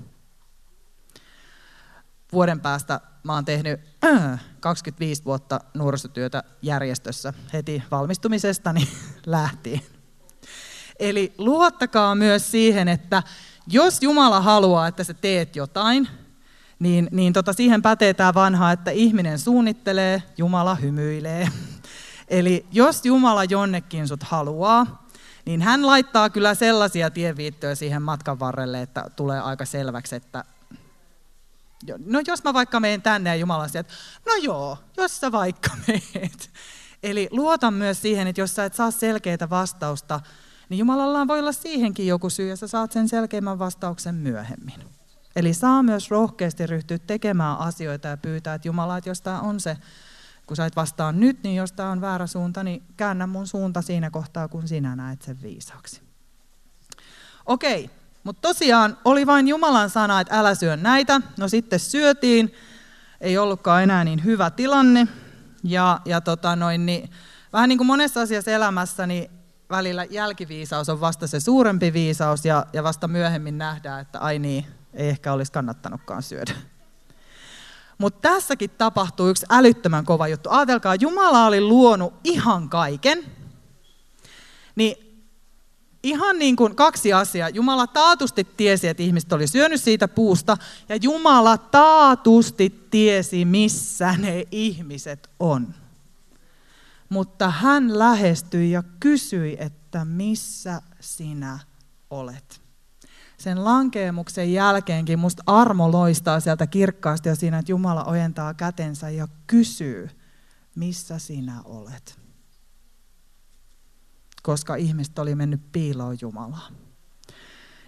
Vuoden 2.34 2.60
päästä 2.60 3.02
mä 3.24 3.34
oon 3.34 3.46
tehnyt 3.46 3.80
25 4.60 5.26
vuotta 5.26 5.60
nuorisotyötä 5.74 6.44
järjestössä 6.62 7.34
heti 7.54 7.84
valmistumisestani 7.92 8.88
lähtien. 9.26 9.82
Eli 11.00 11.34
luottakaa 11.38 12.16
myös 12.16 12.52
siihen, 12.52 12.88
että 12.88 13.24
jos 13.68 14.04
Jumala 14.04 14.42
haluaa, 14.42 14.88
että 14.88 15.04
sä 15.04 15.14
teet 15.14 15.56
jotain, 15.56 16.08
niin, 16.80 17.08
niin 17.12 17.34
tota, 17.34 17.54
siihen 17.54 17.82
pätee 17.82 18.14
tämä 18.14 18.34
vanha, 18.34 18.72
että 18.72 18.92
ihminen 18.92 19.40
suunnittelee, 19.40 20.24
Jumala 20.38 20.76
hymyilee. 20.76 21.48
Eli 22.28 22.66
jos 22.72 23.06
Jumala 23.06 23.44
jonnekin 23.44 24.08
sut 24.08 24.24
haluaa, 24.24 25.06
niin 25.46 25.62
hän 25.62 25.86
laittaa 25.86 26.30
kyllä 26.30 26.56
sellaisia 26.56 27.10
tienviittoja 27.10 27.76
siihen 27.76 28.02
matkan 28.02 28.40
varrelle, 28.40 28.82
että 28.82 29.06
tulee 29.16 29.40
aika 29.40 29.66
selväksi, 29.66 30.16
että 30.16 30.44
no 32.06 32.22
jos 32.28 32.44
mä 32.44 32.54
vaikka 32.54 32.80
menen 32.80 33.02
tänne 33.02 33.30
ja 33.30 33.36
Jumala 33.36 33.66
että 33.66 33.94
no 34.26 34.36
joo, 34.42 34.78
jos 34.98 35.20
sä 35.20 35.32
vaikka 35.32 35.70
meet. 35.88 36.50
Eli 37.04 37.28
luotan 37.32 37.74
myös 37.74 38.02
siihen, 38.02 38.28
että 38.28 38.42
jos 38.42 38.56
sä 38.56 38.66
et 38.66 38.74
saa 38.74 38.92
selkeää 38.92 39.50
vastausta, 39.50 40.20
niin 40.70 40.78
Jumalalla 40.78 41.28
voi 41.28 41.40
olla 41.40 41.52
siihenkin 41.52 42.08
joku 42.08 42.30
syy 42.30 42.50
ja 42.50 42.56
sä 42.56 42.68
saat 42.68 42.92
sen 42.92 43.10
selkeimmän 43.10 43.60
vastauksen 43.60 44.16
myöhemmin. 44.16 44.84
Eli 45.36 45.54
saa 45.54 45.84
myös 45.84 46.12
rohkeasti 46.12 46.68
ryhtyä 46.68 46.98
tekemään 47.00 47.58
asioita 47.58 48.08
ja 48.08 48.18
pyytää, 48.18 48.56
että 48.56 48.68
Jumala, 48.68 48.98
että 48.98 49.10
jos 49.10 49.22
tämä 49.22 49.40
on 49.40 49.60
se 49.60 49.78
kun 50.46 50.58
sä 50.58 50.66
et 50.66 50.76
vastaa 50.76 51.12
nyt, 51.12 51.44
niin 51.44 51.56
jos 51.56 51.72
tämä 51.72 51.92
on 51.92 52.02
väärä 52.02 52.28
suunta, 52.28 52.64
niin 52.64 52.84
käännä 52.98 53.28
mun 53.28 53.48
suunta 53.48 53.82
siinä 53.82 54.10
kohtaa, 54.10 54.48
kun 54.48 54.68
sinä 54.68 54.96
näet 54.96 55.22
sen 55.22 55.42
viisaaksi. 55.42 56.02
Okei, 57.46 57.90
mutta 58.24 58.42
tosiaan 58.42 58.98
oli 59.06 59.28
vain 59.28 59.48
Jumalan 59.48 59.90
sana, 59.90 60.22
että 60.22 60.40
älä 60.40 60.56
syö 60.56 60.78
näitä. 60.78 61.22
No 61.38 61.48
sitten 61.48 61.80
syötiin, 61.80 62.54
ei 63.22 63.38
ollutkaan 63.38 63.84
enää 63.84 64.04
niin 64.04 64.24
hyvä 64.24 64.50
tilanne. 64.50 65.08
Ja, 65.64 66.00
ja 66.06 66.22
tota 66.22 66.56
noin, 66.56 66.86
niin, 66.86 67.10
vähän 67.54 67.70
niin 67.70 67.78
kuin 67.78 67.88
monessa 67.88 68.22
asiassa 68.22 68.52
elämässä, 68.52 69.08
niin 69.08 69.32
välillä 69.70 70.06
jälkiviisaus 70.10 70.90
on 70.90 71.02
vasta 71.02 71.28
se 71.28 71.40
suurempi 71.40 71.94
viisaus 71.94 72.46
ja, 72.46 72.66
ja 72.74 72.84
vasta 72.84 73.08
myöhemmin 73.08 73.58
nähdään, 73.58 74.02
että 74.02 74.20
ai 74.20 74.40
niin, 74.40 74.66
ei 74.94 75.10
ehkä 75.10 75.34
olisi 75.34 75.52
kannattanutkaan 75.52 76.24
syödä. 76.24 76.52
Mutta 77.98 78.30
tässäkin 78.30 78.70
tapahtuu 78.70 79.30
yksi 79.30 79.46
älyttömän 79.50 80.06
kova 80.06 80.28
juttu. 80.28 80.50
Ajatelkaa, 80.50 80.96
Jumala 80.96 81.46
oli 81.46 81.62
luonut 81.62 82.14
ihan 82.24 82.70
kaiken. 82.70 83.26
Niin 84.76 85.06
ihan 86.04 86.40
niin 86.40 86.56
kuin 86.56 86.76
kaksi 86.76 87.14
asiaa. 87.14 87.50
Jumala 87.50 87.88
taatusti 87.88 88.44
tiesi, 88.58 88.88
että 88.88 89.04
ihmiset 89.04 89.34
oli 89.34 89.48
syönyt 89.48 89.82
siitä 89.82 90.08
puusta, 90.08 90.58
ja 90.90 90.96
Jumala 90.96 91.58
taatusti 91.58 92.88
tiesi, 92.92 93.46
missä 93.46 94.16
ne 94.18 94.44
ihmiset 94.52 95.30
on. 95.40 95.74
Mutta 97.10 97.50
hän 97.50 98.00
lähestyi 98.00 98.72
ja 98.72 98.84
kysyi, 99.00 99.58
että 99.60 100.06
missä 100.06 100.82
sinä 101.00 101.60
olet 102.10 102.65
sen 103.46 103.66
lankeemuksen 103.66 104.54
jälkeenkin 104.54 105.20
musta 105.20 105.44
armo 105.46 105.92
loistaa 105.92 106.40
sieltä 106.40 106.68
kirkkaasti 106.68 107.30
ja 107.30 107.36
siinä, 107.36 107.60
että 107.60 107.72
Jumala 107.72 108.04
ojentaa 108.04 108.54
kätensä 108.54 109.10
ja 109.10 109.28
kysyy, 109.48 110.10
missä 110.76 111.20
sinä 111.20 111.62
olet. 111.66 112.20
Koska 114.44 114.76
ihmiset 114.76 115.20
oli 115.20 115.36
mennyt 115.36 115.62
piiloon 115.72 116.18
Jumalaa. 116.22 116.68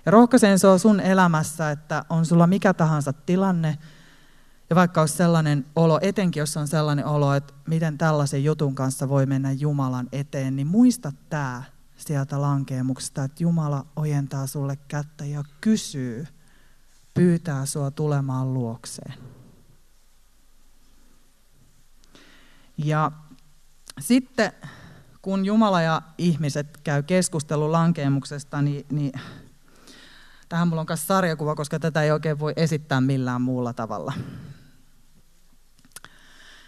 Ja 0.06 0.12
rohkaisen 0.12 0.60
se 0.60 0.68
on 0.68 0.80
sun 0.80 1.00
elämässä, 1.00 1.72
että 1.72 2.06
on 2.10 2.26
sulla 2.26 2.48
mikä 2.48 2.74
tahansa 2.74 3.14
tilanne, 3.14 3.78
ja 4.70 4.76
vaikka 4.76 5.02
olisi 5.02 5.18
sellainen 5.18 5.66
olo, 5.76 6.00
etenkin 6.02 6.42
jos 6.42 6.58
on 6.58 6.68
sellainen 6.68 7.06
olo, 7.06 7.34
että 7.34 7.54
miten 7.68 7.98
tällaisen 7.98 8.44
jutun 8.44 8.76
kanssa 8.76 9.10
voi 9.10 9.26
mennä 9.26 9.52
Jumalan 9.52 10.08
eteen, 10.12 10.56
niin 10.56 10.68
muista 10.68 11.12
tämä, 11.30 11.64
sieltä 11.98 12.42
lankeemuksesta, 12.42 13.24
että 13.24 13.44
Jumala 13.44 13.86
ojentaa 13.96 14.48
sulle 14.48 14.78
kättä 14.88 15.26
ja 15.26 15.44
kysyy, 15.62 16.28
pyytää 17.14 17.66
sua 17.66 17.92
tulemaan 17.92 18.54
luokseen. 18.54 19.14
Ja 22.78 23.12
sitten 24.00 24.52
kun 25.22 25.46
Jumala 25.46 25.82
ja 25.82 26.02
ihmiset 26.18 26.78
käy 26.84 27.04
keskustelun 27.04 27.72
lankeemuksesta, 27.72 28.62
niin, 28.62 28.86
niin 28.92 29.12
tähän 30.50 30.68
mulla 30.68 30.82
on 30.82 30.88
myös 30.90 31.08
sarjakuva, 31.08 31.56
koska 31.56 31.80
tätä 31.80 32.04
ei 32.04 32.12
oikein 32.12 32.40
voi 32.40 32.54
esittää 32.56 33.02
millään 33.02 33.42
muulla 33.42 33.74
tavalla. 33.74 34.14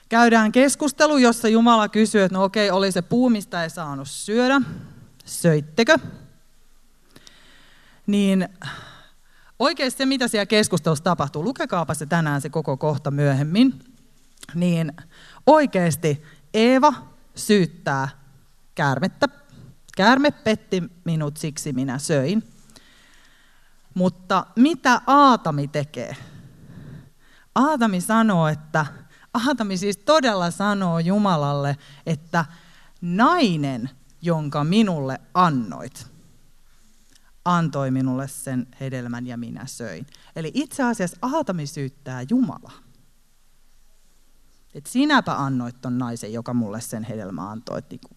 Käydään 0.09 0.51
keskustelu, 0.51 1.17
jossa 1.17 1.47
Jumala 1.47 1.89
kysyy, 1.89 2.21
että 2.21 2.37
no 2.37 2.43
okei, 2.43 2.71
oli 2.71 2.91
se 2.91 3.01
puu, 3.01 3.29
mistä 3.29 3.63
ei 3.63 3.69
saanut 3.69 4.07
syödä. 4.07 4.61
Söittekö? 5.29 5.97
Niin 8.07 8.49
oikeasti 9.59 9.97
se, 9.97 10.05
mitä 10.05 10.27
siellä 10.27 10.45
keskustelussa 10.45 11.03
tapahtuu, 11.03 11.43
lukekaapa 11.43 11.93
se 11.93 12.05
tänään 12.05 12.41
se 12.41 12.49
koko 12.49 12.77
kohta 12.77 13.11
myöhemmin, 13.11 13.79
niin 14.53 14.93
oikeasti 15.45 16.23
Eeva 16.53 16.93
syyttää 17.35 18.09
käärmettä. 18.75 19.27
Käärme 19.95 20.31
petti 20.31 20.83
minut, 21.05 21.37
siksi 21.37 21.73
minä 21.73 21.97
söin. 21.97 22.43
Mutta 23.93 24.45
mitä 24.55 25.01
Aatami 25.07 25.67
tekee? 25.67 26.15
Aatami 27.55 28.01
sanoo, 28.01 28.47
että 28.47 28.85
Aatami 29.33 29.77
siis 29.77 29.97
todella 29.97 30.51
sanoo 30.51 30.99
Jumalalle, 30.99 31.77
että 32.05 32.45
nainen, 33.01 33.89
jonka 34.21 34.63
minulle 34.63 35.19
annoit, 35.33 36.07
antoi 37.45 37.91
minulle 37.91 38.27
sen 38.27 38.67
hedelmän 38.79 39.27
ja 39.27 39.37
minä 39.37 39.65
söin. 39.65 40.07
Eli 40.35 40.51
itse 40.53 40.83
asiassa 40.83 41.17
Aatami 41.21 41.67
syyttää 41.67 42.21
Jumala. 42.29 42.71
Et 44.73 44.85
sinäpä 44.85 45.35
annoit 45.35 45.81
ton 45.81 45.97
naisen, 45.97 46.33
joka 46.33 46.53
mulle 46.53 46.81
sen 46.81 47.03
hedelmä 47.03 47.49
antoi. 47.49 47.81
Niinku. 47.89 48.09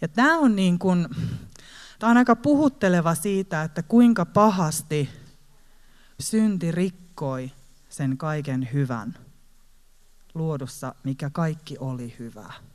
Ja 0.00 0.08
tämä 0.08 0.38
on, 0.38 0.56
niin 0.56 0.78
kun, 0.78 1.08
tää 1.98 2.10
on 2.10 2.16
aika 2.16 2.36
puhutteleva 2.36 3.14
siitä, 3.14 3.62
että 3.62 3.82
kuinka 3.82 4.26
pahasti 4.26 5.08
synti 6.20 6.72
rikkoi 6.72 7.52
sen 7.88 8.18
kaiken 8.18 8.68
hyvän 8.72 9.18
luodussa, 10.34 10.94
mikä 11.04 11.30
kaikki 11.30 11.76
oli 11.78 12.16
hyvää. 12.18 12.67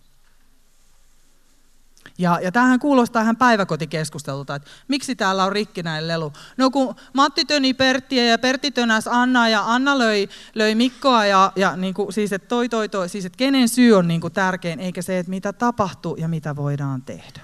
Ja, 2.17 2.39
ja 2.41 2.51
tämähän 2.51 2.79
kuulostaa 2.79 3.21
ihan 3.21 3.37
päiväkotikeskustelulta, 3.37 4.55
että 4.55 4.69
miksi 4.87 5.15
täällä 5.15 5.43
on 5.43 5.51
rikkinäinen 5.51 6.07
lelu. 6.07 6.33
No 6.57 6.71
kun 6.71 6.95
Matti 7.13 7.45
töni 7.45 7.73
Perttiä 7.73 8.25
ja 8.25 8.37
Pertti 8.39 8.71
tönäs 8.71 9.07
Anna 9.07 9.49
ja 9.49 9.73
Anna 9.73 9.97
löi, 9.99 10.29
löi 10.55 10.75
Mikkoa 10.75 11.25
ja, 11.25 11.51
ja 11.55 11.75
niin 11.75 11.93
kuin, 11.93 12.13
siis 12.13 12.33
että 12.33 12.47
toi 12.47 12.69
toi 12.69 12.89
toi, 12.89 13.09
siis 13.09 13.25
että 13.25 13.37
kenen 13.37 13.69
syy 13.69 13.93
on 13.93 14.07
niin 14.07 14.21
kuin 14.21 14.33
tärkein, 14.33 14.79
eikä 14.79 15.01
se, 15.01 15.19
että 15.19 15.29
mitä 15.29 15.53
tapahtuu 15.53 16.15
ja 16.15 16.27
mitä 16.27 16.55
voidaan 16.55 17.01
tehdä. 17.01 17.41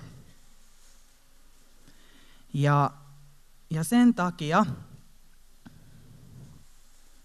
Ja, 2.54 2.92
ja 3.70 3.84
sen 3.84 4.14
takia 4.14 4.66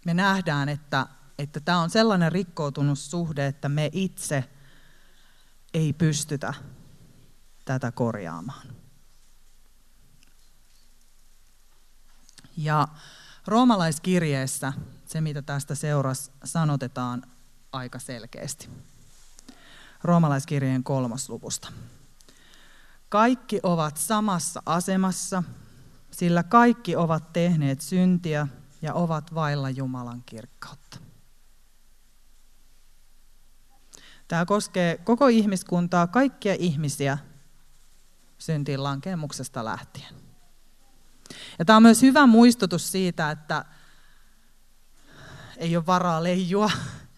me 0.06 0.14
nähdään, 0.14 0.68
että, 0.68 1.06
että 1.38 1.60
tämä 1.60 1.80
on 1.80 1.90
sellainen 1.90 2.32
rikkoutunut 2.32 2.98
suhde, 2.98 3.46
että 3.46 3.68
me 3.68 3.90
itse 3.92 4.44
ei 5.74 5.92
pystytä 5.92 6.54
tätä 7.64 7.92
korjaamaan. 7.92 8.66
Ja 12.56 12.88
roomalaiskirjeessä 13.46 14.72
se, 15.06 15.20
mitä 15.20 15.42
tästä 15.42 15.74
seurasi, 15.74 16.30
sanotetaan 16.44 17.22
aika 17.72 17.98
selkeästi. 17.98 18.68
Roomalaiskirjeen 20.02 20.84
kolmosluvusta. 20.84 21.72
Kaikki 23.08 23.60
ovat 23.62 23.96
samassa 23.96 24.62
asemassa, 24.66 25.42
sillä 26.10 26.42
kaikki 26.42 26.96
ovat 26.96 27.32
tehneet 27.32 27.80
syntiä 27.80 28.48
ja 28.82 28.94
ovat 28.94 29.34
vailla 29.34 29.70
Jumalan 29.70 30.22
kirkkautta. 30.26 30.98
Tämä 34.28 34.44
koskee 34.44 34.96
koko 34.96 35.28
ihmiskuntaa, 35.28 36.06
kaikkia 36.06 36.54
ihmisiä 36.58 37.18
syntiin 38.44 38.82
lankemuksesta 38.82 39.64
lähtien. 39.64 40.14
Ja 41.58 41.64
tämä 41.64 41.76
on 41.76 41.82
myös 41.82 42.02
hyvä 42.02 42.26
muistutus 42.26 42.92
siitä, 42.92 43.30
että 43.30 43.64
ei 45.56 45.76
ole 45.76 45.86
varaa 45.86 46.22
leijua, 46.22 46.70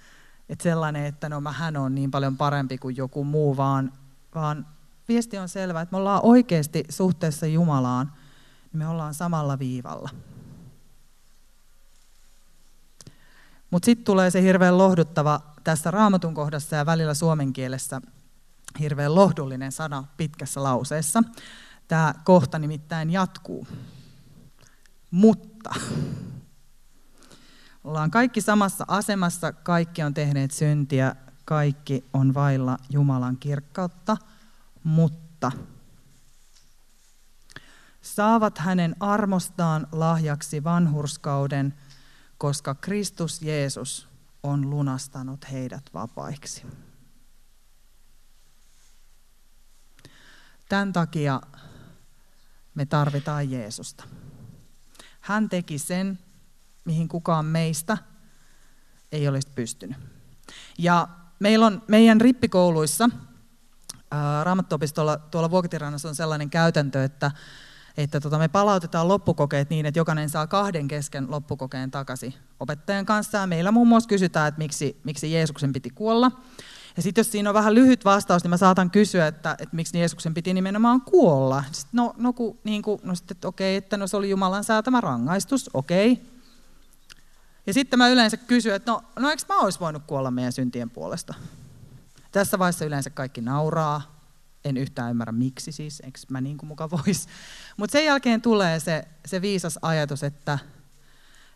että 0.48 0.62
sellainen, 0.62 1.06
että 1.06 1.28
no 1.28 1.42
hän 1.52 1.76
on 1.76 1.94
niin 1.94 2.10
paljon 2.10 2.36
parempi 2.36 2.78
kuin 2.78 2.96
joku 2.96 3.24
muu, 3.24 3.56
vaan, 3.56 3.92
vaan 4.34 4.66
viesti 5.08 5.38
on 5.38 5.48
selvä, 5.48 5.80
että 5.80 5.92
me 5.92 5.98
ollaan 5.98 6.20
oikeasti 6.22 6.84
suhteessa 6.88 7.46
Jumalaan, 7.46 8.12
niin 8.62 8.78
me 8.78 8.88
ollaan 8.88 9.14
samalla 9.14 9.58
viivalla. 9.58 10.10
Mutta 13.70 13.86
sitten 13.86 14.04
tulee 14.04 14.30
se 14.30 14.42
hirveän 14.42 14.78
lohduttava 14.78 15.40
tässä 15.64 15.90
raamatun 15.90 16.34
kohdassa 16.34 16.76
ja 16.76 16.86
välillä 16.86 17.14
suomen 17.14 17.52
kielessä 17.52 18.00
hirveän 18.78 19.14
lohdullinen 19.14 19.72
sana 19.72 20.04
pitkässä 20.16 20.62
lauseessa. 20.62 21.22
Tämä 21.88 22.14
kohta 22.24 22.58
nimittäin 22.58 23.10
jatkuu. 23.10 23.66
Mutta 25.10 25.74
ollaan 27.84 28.10
kaikki 28.10 28.40
samassa 28.40 28.84
asemassa, 28.88 29.52
kaikki 29.52 30.02
on 30.02 30.14
tehneet 30.14 30.50
syntiä, 30.50 31.16
kaikki 31.44 32.04
on 32.12 32.34
vailla 32.34 32.78
Jumalan 32.90 33.36
kirkkautta, 33.36 34.16
mutta 34.84 35.52
saavat 38.00 38.58
hänen 38.58 38.96
armostaan 39.00 39.86
lahjaksi 39.92 40.64
vanhurskauden, 40.64 41.74
koska 42.38 42.74
Kristus 42.74 43.42
Jeesus 43.42 44.08
on 44.42 44.70
lunastanut 44.70 45.50
heidät 45.52 45.82
vapaiksi. 45.94 46.62
Tämän 50.68 50.92
takia 50.92 51.40
me 52.74 52.86
tarvitaan 52.86 53.50
Jeesusta. 53.50 54.04
Hän 55.20 55.48
teki 55.48 55.78
sen, 55.78 56.18
mihin 56.84 57.08
kukaan 57.08 57.44
meistä 57.44 57.98
ei 59.12 59.28
olisi 59.28 59.48
pystynyt. 59.54 59.96
Ja 60.78 61.08
meillä 61.38 61.66
on 61.66 61.82
meidän 61.88 62.20
rippikouluissa, 62.20 63.10
Raamattopistolla 64.42 65.16
tuolla 65.16 65.50
Vuokitirannassa 65.50 66.08
on 66.08 66.14
sellainen 66.14 66.50
käytäntö, 66.50 67.04
että, 67.04 67.30
että 67.96 68.20
tota, 68.20 68.38
me 68.38 68.48
palautetaan 68.48 69.08
loppukokeet 69.08 69.70
niin, 69.70 69.86
että 69.86 69.98
jokainen 69.98 70.30
saa 70.30 70.46
kahden 70.46 70.88
kesken 70.88 71.30
loppukokeen 71.30 71.90
takaisin 71.90 72.34
opettajan 72.60 73.06
kanssa. 73.06 73.38
Ja 73.38 73.46
meillä 73.46 73.70
muun 73.70 73.88
muassa 73.88 74.08
kysytään, 74.08 74.48
että 74.48 74.58
miksi, 74.58 75.00
miksi 75.04 75.32
Jeesuksen 75.32 75.72
piti 75.72 75.90
kuolla. 75.90 76.30
Ja 76.96 77.02
sitten 77.02 77.20
jos 77.20 77.32
siinä 77.32 77.50
on 77.50 77.54
vähän 77.54 77.74
lyhyt 77.74 78.04
vastaus, 78.04 78.42
niin 78.42 78.50
mä 78.50 78.56
saatan 78.56 78.90
kysyä, 78.90 79.26
että, 79.26 79.52
että 79.52 79.76
miksi 79.76 79.98
Jeesuksen 79.98 80.34
piti 80.34 80.54
nimenomaan 80.54 81.00
kuolla. 81.00 81.64
Sitten, 81.72 81.90
no, 81.92 82.14
no, 82.16 82.32
ku, 82.32 82.60
niin 82.64 82.82
kuin, 82.82 83.00
no 83.04 83.14
sitten, 83.14 83.34
että 83.36 83.48
okei, 83.48 83.76
että 83.76 83.96
no 83.96 84.06
se 84.06 84.16
oli 84.16 84.30
Jumalan 84.30 84.64
säätämä 84.64 85.00
rangaistus, 85.00 85.70
okei. 85.74 86.22
Ja 87.66 87.74
sitten 87.74 87.98
mä 87.98 88.08
yleensä 88.08 88.36
kysyn, 88.36 88.74
että 88.74 88.92
no, 88.92 89.02
no 89.18 89.30
eikö 89.30 89.42
mä 89.48 89.58
olisi 89.58 89.80
voinut 89.80 90.02
kuolla 90.06 90.30
meidän 90.30 90.52
syntien 90.52 90.90
puolesta? 90.90 91.34
Tässä 92.32 92.58
vaiheessa 92.58 92.84
yleensä 92.84 93.10
kaikki 93.10 93.40
nauraa. 93.40 94.16
En 94.64 94.76
yhtään 94.76 95.10
ymmärrä 95.10 95.32
miksi 95.32 95.72
siis, 95.72 96.00
eikö 96.00 96.18
mä 96.28 96.40
niin 96.40 96.58
kuin 96.58 96.68
muka 96.68 96.90
vois. 96.90 97.28
Mutta 97.76 97.92
sen 97.92 98.04
jälkeen 98.04 98.42
tulee 98.42 98.80
se, 98.80 99.08
se 99.26 99.42
viisas 99.42 99.78
ajatus, 99.82 100.22
että 100.22 100.58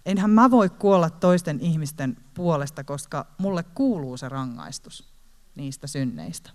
enhän 0.07 0.31
mä 0.31 0.51
voi 0.51 0.71
kuolla 0.71 1.11
toisten 1.11 1.61
ihmisten 1.61 2.17
puolesta, 2.35 2.85
koska 2.85 3.27
mulle 3.39 3.63
kuuluu 3.63 4.17
se 4.17 4.29
rangaistus 4.29 5.10
niistä 5.61 5.87
synneistä. 5.87 6.51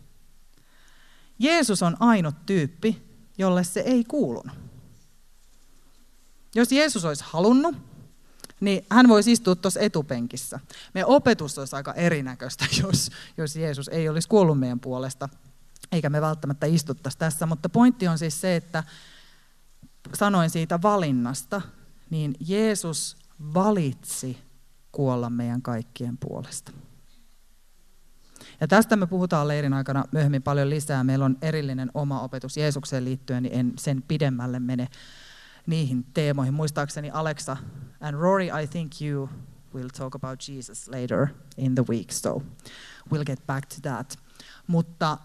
Jeesus 1.39 1.83
on 1.83 1.97
ainut 1.99 2.35
tyyppi, 2.45 3.01
jolle 3.37 3.63
se 3.63 3.79
ei 3.79 4.03
kuulunut. 4.03 4.57
Jos 6.55 6.71
Jeesus 6.71 7.05
olisi 7.05 7.23
halunnut, 7.27 7.75
niin 8.59 8.85
hän 8.89 9.07
voisi 9.07 9.31
istua 9.31 9.55
tuossa 9.55 9.79
etupenkissä. 9.79 10.59
Meidän 10.93 11.09
opetus 11.09 11.57
olisi 11.57 11.75
aika 11.75 11.93
erinäköistä, 11.93 12.65
jos, 12.83 13.11
jos 13.37 13.55
Jeesus 13.55 13.87
ei 13.87 14.09
olisi 14.09 14.29
kuollut 14.29 14.59
meidän 14.59 14.79
puolesta, 14.79 15.29
eikä 15.91 16.09
me 16.09 16.21
välttämättä 16.21 16.65
istuttaisi 16.65 17.17
tässä. 17.17 17.45
Mutta 17.45 17.69
pointti 17.69 18.07
on 18.07 18.17
siis 18.17 18.41
se, 18.41 18.55
että 18.55 18.83
sanoin 20.13 20.49
siitä 20.49 20.81
valinnasta, 20.81 21.61
niin 22.09 22.35
Jeesus 22.39 23.17
valitsi 23.53 24.37
kuolla 24.91 25.29
meidän 25.29 25.61
kaikkien 25.61 26.17
puolesta. 26.17 26.71
Ja 28.61 28.67
tästä 28.67 28.95
me 28.95 29.07
puhutaan 29.07 29.47
leirin 29.47 29.73
aikana 29.73 30.03
myöhemmin 30.11 30.43
paljon 30.43 30.69
lisää. 30.69 31.03
Meillä 31.03 31.25
on 31.25 31.37
erillinen 31.41 31.91
oma 31.93 32.21
opetus 32.21 32.57
Jeesukseen 32.57 33.05
liittyen, 33.05 33.43
niin 33.43 33.59
en 33.59 33.73
sen 33.77 34.03
pidemmälle 34.07 34.59
mene 34.59 34.87
niihin 35.67 36.05
teemoihin. 36.13 36.53
Muistaakseni 36.53 37.11
Alexa 37.11 37.57
and 38.01 38.17
Rory, 38.17 38.45
I 38.45 38.67
think 38.67 38.91
you 39.01 39.29
will 39.75 39.89
talk 39.97 40.15
about 40.15 40.39
Jesus 40.49 40.87
later 40.87 41.27
in 41.57 41.75
the 41.75 41.83
week, 41.89 42.11
so 42.11 42.41
we'll 43.13 43.25
get 43.25 43.47
back 43.47 43.65
to 43.65 43.75
that. 43.81 44.17
Mutta, 44.67 45.17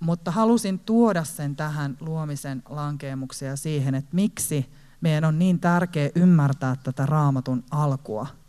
mutta 0.00 0.30
halusin 0.30 0.78
tuoda 0.78 1.24
sen 1.24 1.56
tähän 1.56 1.96
luomisen 2.00 2.62
lankeemuksia 2.68 3.56
siihen, 3.56 3.94
että 3.94 4.10
miksi 4.12 4.72
meidän 5.00 5.24
on 5.24 5.38
niin 5.38 5.60
tärkeää 5.60 6.10
ymmärtää 6.14 6.76
tätä 6.82 7.06
raamatun 7.06 7.64
alkua. 7.70 8.39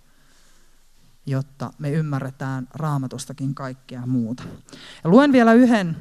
Jotta 1.25 1.73
me 1.79 1.91
ymmärretään 1.91 2.67
raamatustakin 2.73 3.55
kaikkea 3.55 4.05
muuta. 4.05 4.43
Ja 5.03 5.09
luen 5.09 5.31
vielä 5.31 5.53
yhden 5.53 5.97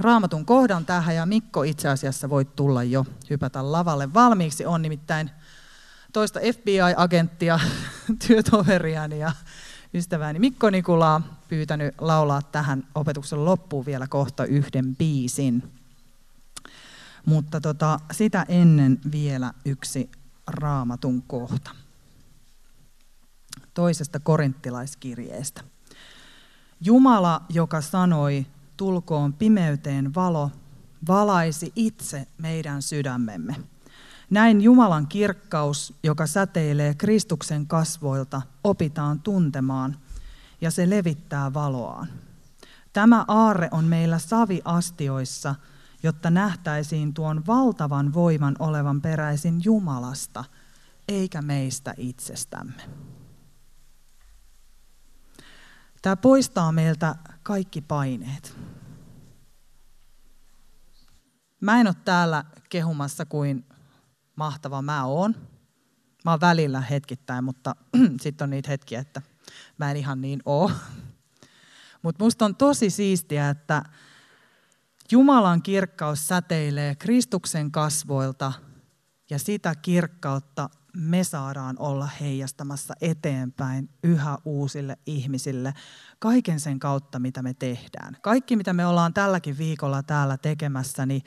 raamatun 0.00 0.46
kohdan 0.46 0.86
tähän, 0.86 1.14
ja 1.14 1.26
Mikko 1.26 1.62
itse 1.62 1.88
asiassa 1.88 2.30
voit 2.30 2.56
tulla 2.56 2.82
jo 2.82 3.06
hypätä 3.30 3.72
lavalle 3.72 4.14
valmiiksi. 4.14 4.66
On 4.66 4.82
nimittäin 4.82 5.30
toista 6.12 6.40
FBI-agenttia, 6.40 7.60
työtoveriani 8.26 9.18
ja 9.18 9.32
ystävääni 9.94 10.38
Mikko 10.38 10.70
Nikulaa 10.70 11.40
pyytänyt 11.48 11.94
laulaa 12.00 12.42
tähän 12.42 12.86
opetuksen 12.94 13.44
loppuun 13.44 13.86
vielä 13.86 14.06
kohta 14.06 14.44
yhden 14.44 14.96
biisin. 14.96 15.72
Mutta 17.26 17.60
tota, 17.60 18.00
sitä 18.12 18.46
ennen 18.48 19.00
vielä 19.12 19.52
yksi 19.64 20.10
raamatun 20.46 21.22
kohta. 21.22 21.70
Toisesta 23.74 24.20
korinttilaiskirjeestä. 24.20 25.60
Jumala, 26.80 27.42
joka 27.48 27.80
sanoi, 27.80 28.46
tulkoon 28.76 29.32
pimeyteen 29.32 30.14
valo, 30.14 30.50
valaisi 31.08 31.72
itse 31.76 32.26
meidän 32.38 32.82
sydämemme. 32.82 33.56
Näin 34.30 34.60
Jumalan 34.60 35.06
kirkkaus, 35.06 35.94
joka 36.02 36.26
säteilee 36.26 36.94
Kristuksen 36.94 37.66
kasvoilta, 37.66 38.42
opitaan 38.64 39.20
tuntemaan 39.20 39.96
ja 40.60 40.70
se 40.70 40.90
levittää 40.90 41.54
valoaan. 41.54 42.08
Tämä 42.92 43.24
aarre 43.28 43.68
on 43.70 43.84
meillä 43.84 44.18
saviastioissa, 44.18 45.54
jotta 46.02 46.30
nähtäisiin 46.30 47.14
tuon 47.14 47.46
valtavan 47.46 48.14
voiman 48.14 48.56
olevan 48.58 49.00
peräisin 49.00 49.60
Jumalasta, 49.64 50.44
eikä 51.08 51.42
meistä 51.42 51.94
itsestämme. 51.96 52.82
Tämä 56.02 56.16
poistaa 56.16 56.72
meiltä 56.72 57.14
kaikki 57.42 57.80
paineet. 57.80 58.56
Mä 61.60 61.80
en 61.80 61.86
ole 61.86 61.96
täällä 62.04 62.44
kehumassa 62.68 63.26
kuin 63.26 63.64
mahtava 64.36 64.82
mä 64.82 65.04
oon. 65.04 65.34
Mä 66.24 66.30
oon 66.30 66.40
välillä 66.40 66.80
hetkittäin, 66.80 67.44
mutta 67.44 67.76
sitten 68.22 68.44
on 68.44 68.50
niitä 68.50 68.70
hetkiä, 68.70 69.00
että 69.00 69.22
mä 69.78 69.90
en 69.90 69.96
ihan 69.96 70.20
niin 70.20 70.42
oo. 70.44 70.70
Mutta 72.02 72.24
musta 72.24 72.44
on 72.44 72.56
tosi 72.56 72.90
siistiä, 72.90 73.48
että 73.50 73.82
Jumalan 75.10 75.62
kirkkaus 75.62 76.28
säteilee 76.28 76.94
Kristuksen 76.94 77.72
kasvoilta 77.72 78.52
ja 79.32 79.38
sitä 79.38 79.74
kirkkautta 79.74 80.70
me 80.96 81.24
saadaan 81.24 81.76
olla 81.78 82.06
heijastamassa 82.06 82.94
eteenpäin 83.00 83.88
yhä 84.04 84.38
uusille 84.44 84.98
ihmisille 85.06 85.74
kaiken 86.18 86.60
sen 86.60 86.78
kautta, 86.78 87.18
mitä 87.18 87.42
me 87.42 87.54
tehdään. 87.54 88.16
Kaikki, 88.22 88.56
mitä 88.56 88.72
me 88.72 88.86
ollaan 88.86 89.14
tälläkin 89.14 89.58
viikolla 89.58 90.02
täällä 90.02 90.36
tekemässä, 90.36 91.06
niin 91.06 91.22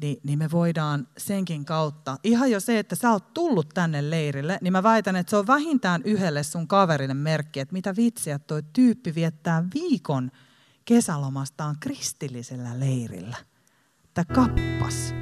niin, 0.00 0.16
niin 0.24 0.38
me 0.38 0.50
voidaan 0.50 1.08
senkin 1.18 1.64
kautta, 1.64 2.16
ihan 2.24 2.50
jo 2.50 2.60
se, 2.60 2.78
että 2.78 2.96
sä 2.96 3.10
oot 3.10 3.34
tullut 3.34 3.68
tänne 3.74 4.10
leirille, 4.10 4.58
niin 4.60 4.72
mä 4.72 4.82
väitän, 4.82 5.16
että 5.16 5.30
se 5.30 5.36
on 5.36 5.46
vähintään 5.46 6.02
yhdelle 6.04 6.42
sun 6.42 6.68
kaverille 6.68 7.14
merkki, 7.14 7.60
että 7.60 7.72
mitä 7.72 7.96
vitsiä 7.96 8.38
toi 8.38 8.62
tyyppi 8.72 9.14
viettää 9.14 9.64
viikon 9.74 10.30
kesälomastaan 10.84 11.76
kristillisellä 11.80 12.80
leirillä. 12.80 13.36
Tämä 14.14 14.34
kappas, 14.34 15.14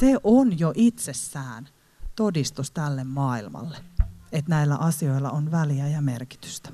se 0.00 0.16
on 0.24 0.58
jo 0.58 0.72
itsessään 0.74 1.68
todistus 2.16 2.70
tälle 2.70 3.04
maailmalle, 3.04 3.76
että 4.32 4.50
näillä 4.50 4.76
asioilla 4.76 5.30
on 5.30 5.50
väliä 5.50 5.88
ja 5.88 6.00
merkitystä. 6.00 6.70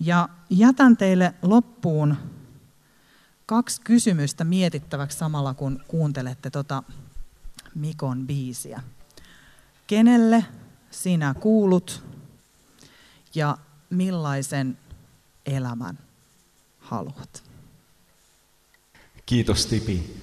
Ja 0.00 0.28
jätän 0.50 0.96
teille 0.96 1.34
loppuun 1.42 2.16
kaksi 3.46 3.80
kysymystä 3.80 4.44
mietittäväksi 4.44 5.18
samalla, 5.18 5.54
kun 5.54 5.80
kuuntelette 5.88 6.50
tota 6.50 6.82
Mikon 7.74 8.26
biisiä. 8.26 8.82
Kenelle 9.86 10.44
sinä 10.90 11.34
kuulut 11.34 12.04
ja 13.34 13.58
millaisen 13.90 14.78
elämän 15.46 15.98
haluat? 16.80 17.42
Kiitos 19.26 19.66
Tipi. 19.66 20.22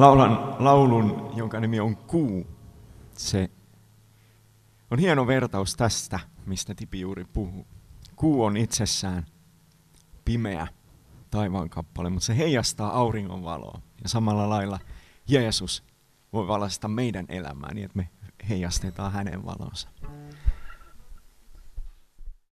Laulan 0.00 0.56
laulun, 0.58 1.32
jonka 1.36 1.60
nimi 1.60 1.80
on 1.80 1.96
Kuu. 1.96 2.46
Se 3.12 3.50
on 4.90 4.98
hieno 4.98 5.26
vertaus 5.26 5.76
tästä, 5.76 6.20
mistä 6.46 6.74
Tipi 6.74 7.00
juuri 7.00 7.24
puhuu. 7.24 7.66
Kuu 8.16 8.44
on 8.44 8.56
itsessään 8.56 9.26
pimeä 10.24 10.66
taivaan 11.30 11.70
kappale, 11.70 12.10
mutta 12.10 12.26
se 12.26 12.36
heijastaa 12.36 12.90
auringon 12.90 13.44
valoa. 13.44 13.80
Ja 14.02 14.08
samalla 14.08 14.48
lailla 14.48 14.78
Jeesus 15.28 15.84
voi 16.32 16.48
valaista 16.48 16.88
meidän 16.88 17.26
elämää 17.28 17.74
niin, 17.74 17.84
että 17.84 17.96
me 17.96 18.08
heijastetaan 18.48 19.12
hänen 19.12 19.44
valonsa. 19.44 19.88